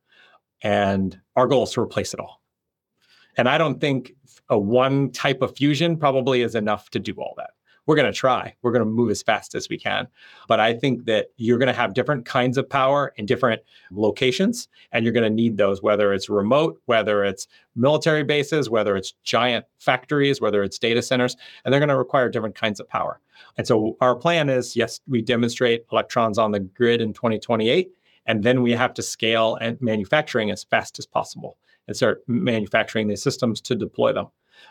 [0.62, 2.42] And our goal is to replace it all.
[3.36, 4.12] And I don't think
[4.48, 7.50] a one type of fusion probably is enough to do all that
[7.86, 8.54] we're going to try.
[8.62, 10.08] We're going to move as fast as we can.
[10.48, 14.68] But I think that you're going to have different kinds of power in different locations,
[14.92, 19.12] and you're going to need those, whether it's remote, whether it's military bases, whether it's
[19.22, 23.20] giant factories, whether it's data centers, and they're going to require different kinds of power.
[23.56, 27.90] And so our plan is yes, we demonstrate electrons on the grid in 2028,
[28.26, 33.08] and then we have to scale and manufacturing as fast as possible and start manufacturing
[33.08, 34.28] these systems to deploy them.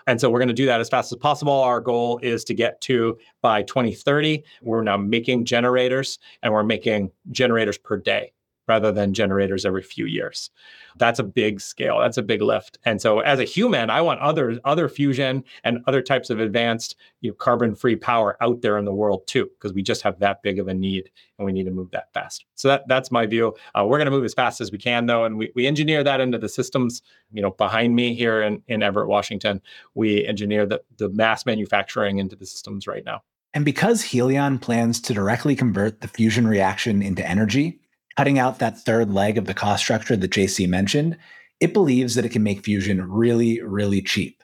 [0.08, 1.54] And so we're going to do that as fast as possible.
[1.54, 4.43] Our goal is to get to by 2030.
[4.62, 8.34] We're now making generators and we're making generators per day
[8.68, 10.49] rather than generators every few years.
[10.97, 11.99] That's a big scale.
[11.99, 12.78] That's a big lift.
[12.86, 16.95] And so as a human, I want other other fusion and other types of advanced
[17.22, 20.41] you know, carbon-free power out there in the world too, because we just have that
[20.43, 22.45] big of a need and we need to move that fast.
[22.55, 23.53] So that that's my view.
[23.74, 26.03] Uh, we're going to move as fast as we can though, and we, we engineer
[26.03, 27.01] that into the systems.
[27.32, 29.61] You know, behind me here in, in Everett, Washington,
[29.95, 33.24] we engineer the, the mass manufacturing into the systems right now.
[33.55, 37.80] And because Helion plans to directly convert the fusion reaction into energy,
[38.18, 41.18] cutting out that third leg of the cost structure that JC mentioned,
[41.59, 44.43] it believes that it can make Fusion really, really cheap.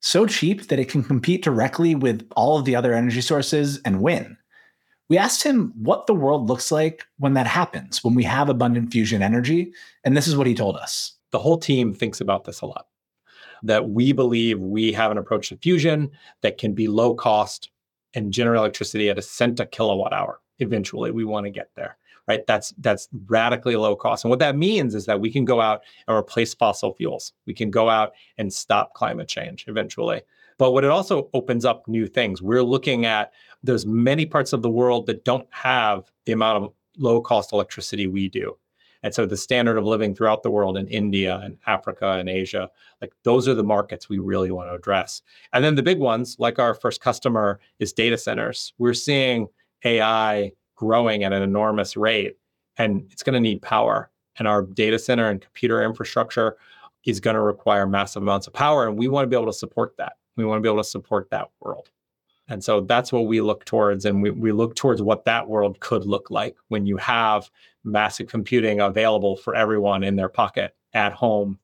[0.00, 4.00] So cheap that it can compete directly with all of the other energy sources and
[4.02, 4.36] win.
[5.08, 8.92] We asked him what the world looks like when that happens, when we have abundant
[8.92, 9.72] fusion energy,
[10.04, 11.14] and this is what he told us.
[11.30, 12.86] The whole team thinks about this a lot.
[13.62, 16.10] That we believe we have an approach to fusion
[16.42, 17.70] that can be low cost
[18.14, 20.40] and generate electricity at a cent a kilowatt hour.
[20.58, 21.96] Eventually, we want to get there
[22.28, 22.46] right?
[22.46, 24.24] That's that's radically low cost.
[24.24, 27.32] And what that means is that we can go out and replace fossil fuels.
[27.46, 30.20] We can go out and stop climate change eventually.
[30.58, 32.42] But what it also opens up new things.
[32.42, 36.72] We're looking at there's many parts of the world that don't have the amount of
[36.98, 38.56] low cost electricity we do.
[39.04, 42.68] And so the standard of living throughout the world in India and Africa and Asia,
[43.00, 45.22] like those are the markets we really want to address.
[45.52, 48.72] And then the big ones, like our first customer, is data centers.
[48.78, 49.46] We're seeing
[49.84, 52.38] AI growing at an enormous rate
[52.76, 54.10] and it's going to need power.
[54.38, 56.56] And our data center and computer infrastructure
[57.04, 59.58] is going to require massive amounts of power and we want to be able to
[59.58, 60.14] support that.
[60.36, 61.90] We want to be able to support that world.
[62.46, 65.80] And so that's what we look towards and we, we look towards what that world
[65.80, 67.50] could look like when you have
[67.82, 71.58] massive computing available for everyone in their pocket at home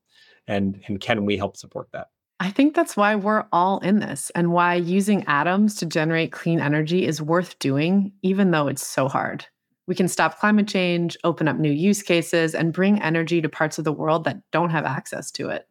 [0.47, 2.09] and and can we help support that
[2.39, 6.59] I think that's why we're all in this and why using atoms to generate clean
[6.59, 9.45] energy is worth doing, even though it's so hard.
[9.87, 13.77] We can stop climate change, open up new use cases, and bring energy to parts
[13.77, 15.67] of the world that don't have access to it.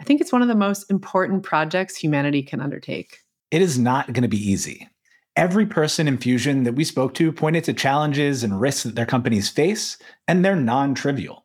[0.00, 3.18] I think it's one of the most important projects humanity can undertake.
[3.50, 4.88] It is not going to be easy.
[5.36, 9.06] Every person in Fusion that we spoke to pointed to challenges and risks that their
[9.06, 9.98] companies face,
[10.28, 11.43] and they're non trivial.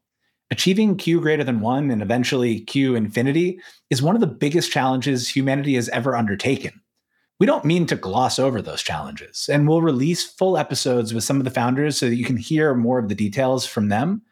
[0.52, 5.30] Achieving Q greater than one and eventually Q infinity is one of the biggest challenges
[5.30, 6.82] humanity has ever undertaken.
[7.40, 11.38] We don't mean to gloss over those challenges, and we'll release full episodes with some
[11.38, 14.24] of the founders so that you can hear more of the details from them.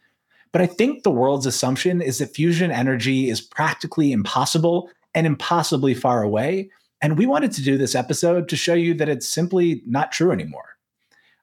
[0.52, 5.94] But I think the world's assumption is that fusion energy is practically impossible and impossibly
[5.94, 6.70] far away.
[7.02, 10.32] And we wanted to do this episode to show you that it's simply not true
[10.32, 10.77] anymore.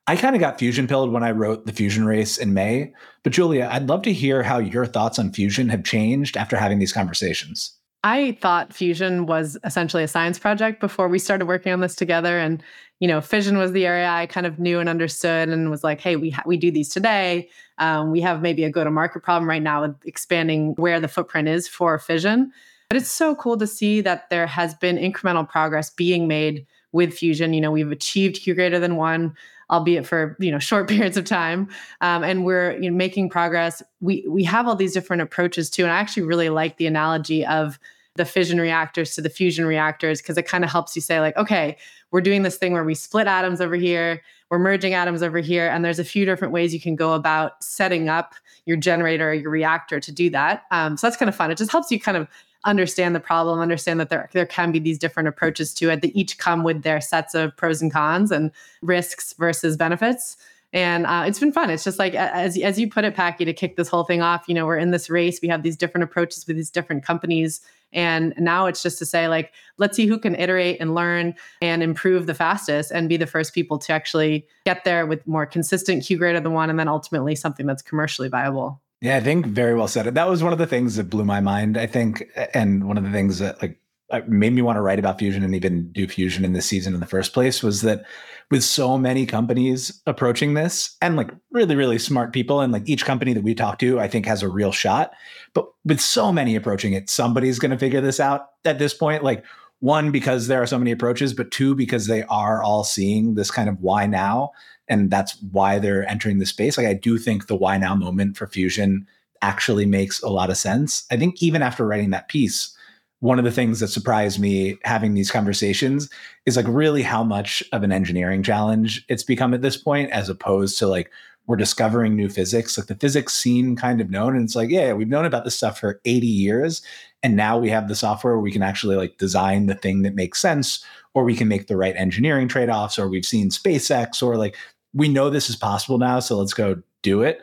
[0.07, 2.93] I kind of got fusion pilled when I wrote the fusion race in May.
[3.23, 6.79] But Julia, I'd love to hear how your thoughts on fusion have changed after having
[6.79, 7.75] these conversations.
[8.03, 12.39] I thought fusion was essentially a science project before we started working on this together.
[12.39, 12.63] And,
[13.01, 16.03] you know, fission was the area I kind of knew and understood and was like,
[16.03, 17.49] hey, we, ha- we do these today.
[17.79, 21.09] Um, we have maybe a go to market problem right now with expanding where the
[21.09, 22.53] footprint is for fission.
[22.91, 27.15] But it's so cool to see that there has been incremental progress being made with
[27.15, 27.55] fusion.
[27.55, 29.35] You know, we've achieved Q greater than one
[29.71, 31.69] albeit for you know short periods of time.
[32.01, 33.83] Um, and we're you know, making progress.
[34.01, 37.45] We we have all these different approaches too and i actually really like the analogy
[37.47, 37.79] of
[38.17, 41.37] the fission reactors to the fusion reactors because it kind of helps you say like
[41.37, 41.77] okay
[42.11, 45.69] we're doing this thing where we split atoms over here we're merging atoms over here
[45.69, 48.35] and there's a few different ways you can go about setting up
[48.67, 50.65] your generator or your reactor to do that.
[50.71, 51.51] Um, so that's kind of fun.
[51.51, 52.29] It just helps you kind of
[52.65, 56.15] understand the problem, understand that there there can be these different approaches to it that
[56.17, 58.51] each come with their sets of pros and cons and
[58.83, 60.37] risks versus benefits.
[60.73, 61.71] And uh, it's been fun.
[61.71, 64.45] It's just like as as you put it, Packy, to kick this whole thing off.
[64.49, 65.41] You know, we're in this race.
[65.41, 67.61] We have these different approaches with these different companies,
[67.93, 71.81] and now it's just to say like, let's see who can iterate and learn and
[71.81, 76.05] improve the fastest, and be the first people to actually get there with more consistent
[76.05, 78.81] Q greater than one, and then ultimately something that's commercially viable.
[79.05, 80.07] Yeah, I think very well said.
[80.15, 82.25] That was one of the things that blew my mind, I think,
[82.55, 83.79] and one of the things that like
[84.27, 87.01] made me want to write about fusion and even do fusion in this season in
[87.01, 88.07] the first place was that
[88.51, 93.05] with so many companies approaching this and like really really smart people and like each
[93.05, 95.13] company that we talk to I think has a real shot,
[95.53, 99.23] but with so many approaching it, somebody's going to figure this out at this point
[99.23, 99.45] like
[99.81, 103.51] one because there are so many approaches but two because they are all seeing this
[103.51, 104.51] kind of why now
[104.89, 106.77] and that's why they're entering the space.
[106.77, 109.07] Like I do think the why now moment for Fusion
[109.43, 111.05] actually makes a lot of sense.
[111.11, 112.77] I think even after writing that piece,
[113.21, 116.11] one of the things that surprised me having these conversations
[116.45, 120.29] is like really how much of an engineering challenge it's become at this point, as
[120.29, 121.11] opposed to like
[121.47, 122.77] we're discovering new physics.
[122.77, 125.55] Like the physics scene kind of known, and it's like, yeah, we've known about this
[125.55, 126.83] stuff for 80 years.
[127.23, 130.15] And now we have the software where we can actually like design the thing that
[130.15, 134.37] makes sense, or we can make the right engineering trade-offs, or we've seen SpaceX, or
[134.37, 134.57] like
[134.95, 137.41] we know this is possible now, so let's go do it.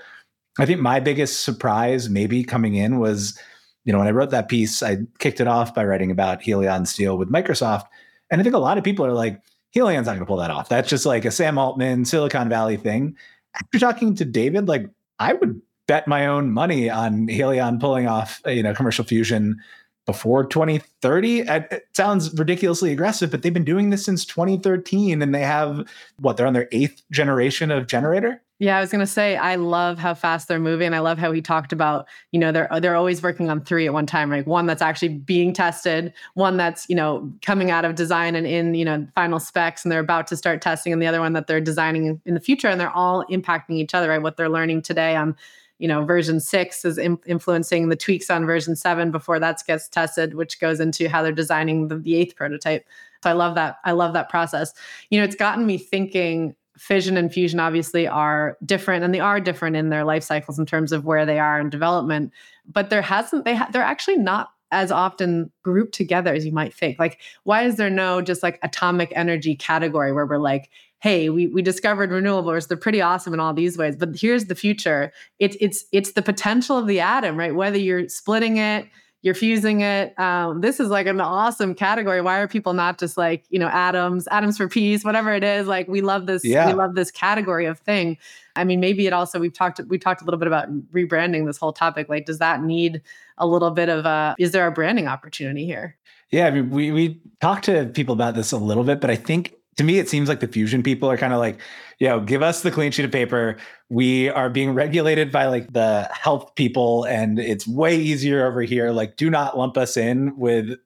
[0.59, 3.37] I think my biggest surprise, maybe coming in, was
[3.83, 6.87] you know when I wrote that piece, I kicked it off by writing about Helion
[6.87, 7.85] Steel with Microsoft,
[8.29, 9.41] and I think a lot of people are like,
[9.75, 10.69] Helion's not going to pull that off.
[10.69, 13.15] That's just like a Sam Altman Silicon Valley thing.
[13.55, 14.89] After talking to David, like
[15.19, 19.59] I would bet my own money on Helion pulling off you know commercial fusion
[20.05, 21.41] before 2030.
[21.41, 25.87] It sounds ridiculously aggressive, but they've been doing this since 2013 and they have
[26.17, 28.41] what they're on their eighth generation of generator.
[28.61, 30.93] Yeah, I was going to say I love how fast they're moving.
[30.93, 33.93] I love how he talked about, you know, they're they're always working on three at
[33.93, 34.45] one time, right?
[34.45, 38.75] One that's actually being tested, one that's, you know, coming out of design and in,
[38.75, 41.47] you know, final specs and they're about to start testing and the other one that
[41.47, 44.21] they're designing in the future and they're all impacting each other, right?
[44.21, 45.35] What they're learning today on
[45.82, 50.36] you know version 6 is influencing the tweaks on version 7 before that gets tested
[50.36, 52.86] which goes into how they're designing the, the eighth prototype.
[53.23, 54.73] So i love that i love that process.
[55.09, 59.39] You know it's gotten me thinking fission and fusion obviously are different and they are
[59.39, 62.32] different in their life cycles in terms of where they are in development
[62.65, 66.73] but there hasn't they ha- they're actually not as often grouped together as you might
[66.73, 66.97] think.
[66.97, 70.69] Like why is there no just like atomic energy category where we're like
[71.01, 72.67] hey, we, we discovered renewables.
[72.67, 73.95] They're pretty awesome in all these ways.
[73.95, 75.11] But here's the future.
[75.39, 77.53] It's it's it's the potential of the atom, right?
[77.53, 78.87] Whether you're splitting it,
[79.23, 80.17] you're fusing it.
[80.19, 82.21] Um, this is like an awesome category.
[82.21, 85.67] Why are people not just like, you know, atoms, atoms for peace, whatever it is?
[85.67, 86.67] Like we love this, yeah.
[86.67, 88.17] we love this category of thing.
[88.55, 91.57] I mean, maybe it also we've talked we talked a little bit about rebranding this
[91.57, 92.09] whole topic.
[92.09, 93.01] Like, does that need
[93.37, 95.97] a little bit of a is there a branding opportunity here?
[96.31, 99.15] Yeah, I mean, we we talked to people about this a little bit, but I
[99.15, 101.59] think to me, it seems like the fusion people are kind of like,
[101.99, 103.57] you know, give us the clean sheet of paper.
[103.89, 108.91] We are being regulated by like the health people, and it's way easier over here.
[108.91, 110.78] Like, do not lump us in with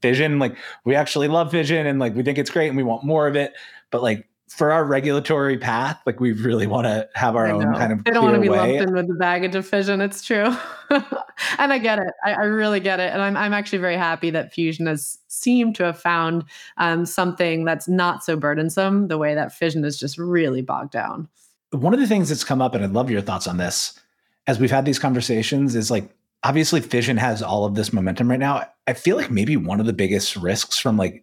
[0.00, 0.38] fission.
[0.38, 3.26] Like, we actually love fission and like we think it's great and we want more
[3.26, 3.54] of it.
[3.90, 7.92] But like, for our regulatory path, like we really want to have our own kind
[7.92, 8.04] of.
[8.04, 8.56] They don't want to be way.
[8.56, 10.00] lumped in with the baggage of fission.
[10.00, 10.54] It's true,
[10.90, 12.12] and I get it.
[12.24, 15.74] I, I, really get it, and I'm I'm actually very happy that fusion has seemed
[15.76, 16.44] to have found
[16.78, 19.08] um, something that's not so burdensome.
[19.08, 21.28] The way that fission is just really bogged down.
[21.70, 23.98] One of the things that's come up, and I'd love your thoughts on this,
[24.46, 26.08] as we've had these conversations, is like
[26.42, 28.64] obviously fission has all of this momentum right now.
[28.86, 31.22] I feel like maybe one of the biggest risks from like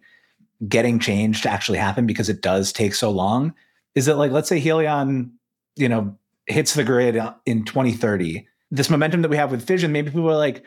[0.68, 3.54] getting change to actually happen because it does take so long
[3.94, 5.30] is that like let's say helion
[5.76, 6.16] you know
[6.46, 10.36] hits the grid in 2030 this momentum that we have with fission maybe people are
[10.36, 10.64] like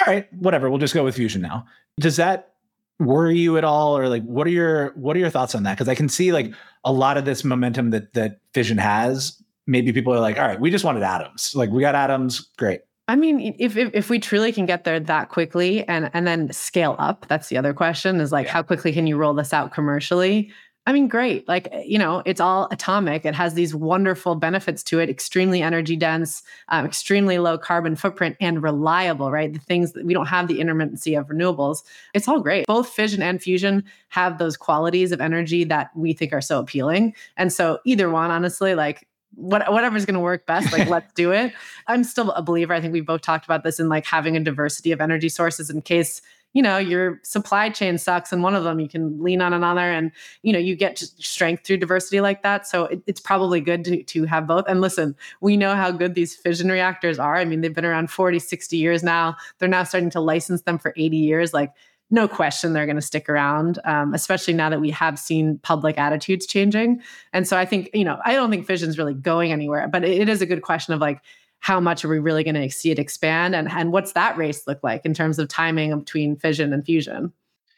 [0.00, 1.66] all right whatever we'll just go with fusion now.
[1.98, 2.52] Does that
[2.98, 3.96] worry you at all?
[3.96, 5.74] Or like what are your what are your thoughts on that?
[5.74, 6.52] Because i can see like
[6.84, 10.60] a lot of this momentum that that fission has maybe people are like all right
[10.60, 11.54] we just wanted atoms.
[11.54, 14.98] Like we got atoms great I mean, if, if, if we truly can get there
[14.98, 18.52] that quickly and and then scale up, that's the other question is like yeah.
[18.52, 20.50] how quickly can you roll this out commercially?
[20.88, 21.48] I mean, great.
[21.48, 23.24] Like, you know, it's all atomic.
[23.24, 28.36] It has these wonderful benefits to it extremely energy dense, um, extremely low carbon footprint,
[28.40, 29.52] and reliable, right?
[29.52, 31.82] The things that we don't have the intermittency of renewables.
[32.14, 32.68] It's all great.
[32.68, 37.16] Both fission and fusion have those qualities of energy that we think are so appealing.
[37.36, 41.30] And so, either one, honestly, like, what, whatever's going to work best like let's do
[41.32, 41.52] it.
[41.86, 42.74] I'm still a believer.
[42.74, 45.70] I think we both talked about this in like having a diversity of energy sources
[45.70, 46.22] in case
[46.54, 49.92] you know your supply chain sucks and one of them you can lean on another
[49.92, 50.10] and
[50.42, 52.66] you know you get strength through diversity like that.
[52.66, 54.64] So it, it's probably good to, to have both.
[54.66, 57.36] And listen we know how good these fission reactors are.
[57.36, 59.36] I mean they've been around 40 60 years now.
[59.58, 61.52] They're now starting to license them for 80 years.
[61.52, 61.72] Like
[62.10, 65.98] no question they're going to stick around, um, especially now that we have seen public
[65.98, 67.02] attitudes changing.
[67.32, 70.20] And so I think, you know, I don't think fission's really going anywhere, but it,
[70.20, 71.20] it is a good question of like,
[71.60, 74.66] how much are we really going to see it expand and, and what's that race
[74.66, 77.32] look like in terms of timing between fission and fusion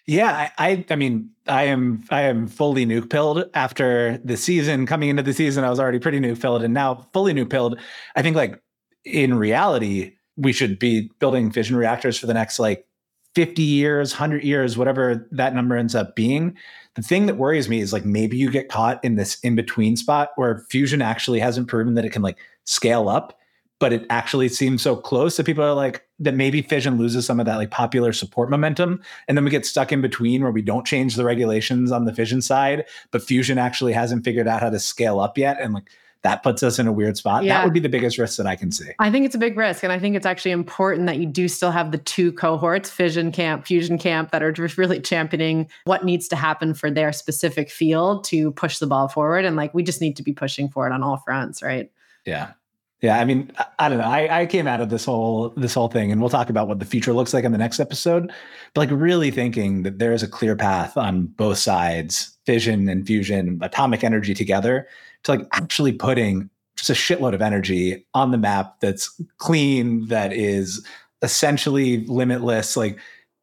[0.06, 4.84] yeah I, I, I mean i am i am fully nuke pilled after the season
[4.84, 7.78] coming into the season i was already pretty nuke pilled and now fully nuke pilled
[8.16, 8.60] i think like
[9.04, 12.87] in reality we should be building fission reactors for the next like
[13.34, 16.56] 50 years 100 years whatever that number ends up being
[16.94, 19.96] the thing that worries me is like maybe you get caught in this in between
[19.96, 23.38] spot where fusion actually hasn't proven that it can like scale up
[23.80, 27.38] but it actually seems so close that people are like that maybe fission loses some
[27.38, 30.62] of that like popular support momentum and then we get stuck in between where we
[30.62, 34.70] don't change the regulations on the fission side but fusion actually hasn't figured out how
[34.70, 35.88] to scale up yet and like
[36.22, 37.44] that puts us in a weird spot.
[37.44, 37.58] Yeah.
[37.58, 38.90] That would be the biggest risk that I can see.
[38.98, 39.84] I think it's a big risk.
[39.84, 43.30] And I think it's actually important that you do still have the two cohorts, fission
[43.30, 47.70] camp, fusion camp, that are just really championing what needs to happen for their specific
[47.70, 49.44] field to push the ball forward.
[49.44, 51.90] And like we just need to be pushing for it on all fronts, right?
[52.26, 52.52] Yeah.
[53.00, 54.04] Yeah, I mean, I, don't know.
[54.04, 56.80] I, I, came out of this whole this whole thing, and we'll talk about what
[56.80, 58.32] the future looks like in the next episode.
[58.74, 63.06] But like, really thinking that there is a clear path on both sides, fission and
[63.06, 64.88] fusion, atomic energy together,
[65.24, 70.32] to like actually putting just a shitload of energy on the map that's clean, that
[70.32, 70.86] is
[71.22, 72.76] essentially limitless.
[72.76, 72.98] Like,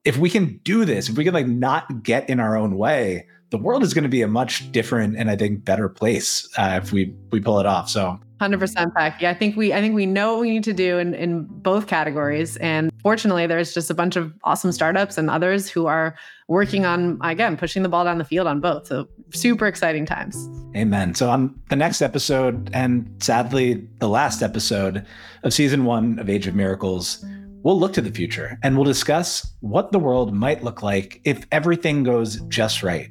[0.06, 3.28] if we can do this, if we can like not get in our own way,
[3.50, 6.80] the world is going to be a much different and I think better place uh,
[6.82, 7.90] if we we pull it off.
[7.90, 8.20] So
[8.50, 9.14] 100% Peck.
[9.14, 9.24] Mm-hmm.
[9.24, 11.46] Yeah, I think we I think we know what we need to do in in
[11.46, 16.16] both categories and fortunately there's just a bunch of awesome startups and others who are
[16.48, 18.88] working on again pushing the ball down the field on both.
[18.88, 20.50] So super exciting times.
[20.76, 21.16] Amen.
[21.16, 25.06] So on the next episode and sadly the last episode
[25.44, 27.24] of season 1 of Age of Miracles,
[27.64, 31.46] we'll look to the future and we'll discuss what the world might look like if
[31.52, 33.10] everything goes just right.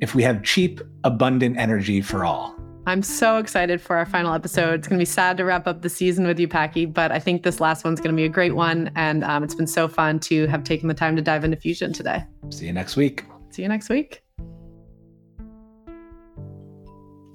[0.00, 2.56] If we have cheap, abundant energy for all.
[2.84, 4.80] I'm so excited for our final episode.
[4.80, 7.20] It's going to be sad to wrap up the season with you, Packy, but I
[7.20, 8.90] think this last one's going to be a great one.
[8.96, 11.92] And um, it's been so fun to have taken the time to dive into Fusion
[11.92, 12.24] today.
[12.50, 13.24] See you next week.
[13.50, 14.24] See you next week.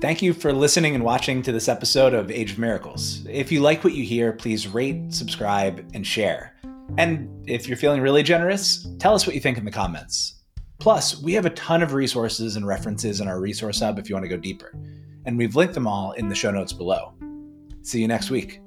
[0.02, 3.26] Thank you for listening and watching to this episode of Age of Miracles.
[3.30, 6.56] If you like what you hear, please rate, subscribe, and share.
[6.98, 10.42] And if you're feeling really generous, tell us what you think in the comments.
[10.80, 14.16] Plus, we have a ton of resources and references in our resource hub if you
[14.16, 14.74] want to go deeper
[15.28, 17.14] and we've linked them all in the show notes below.
[17.84, 18.62] See you next week.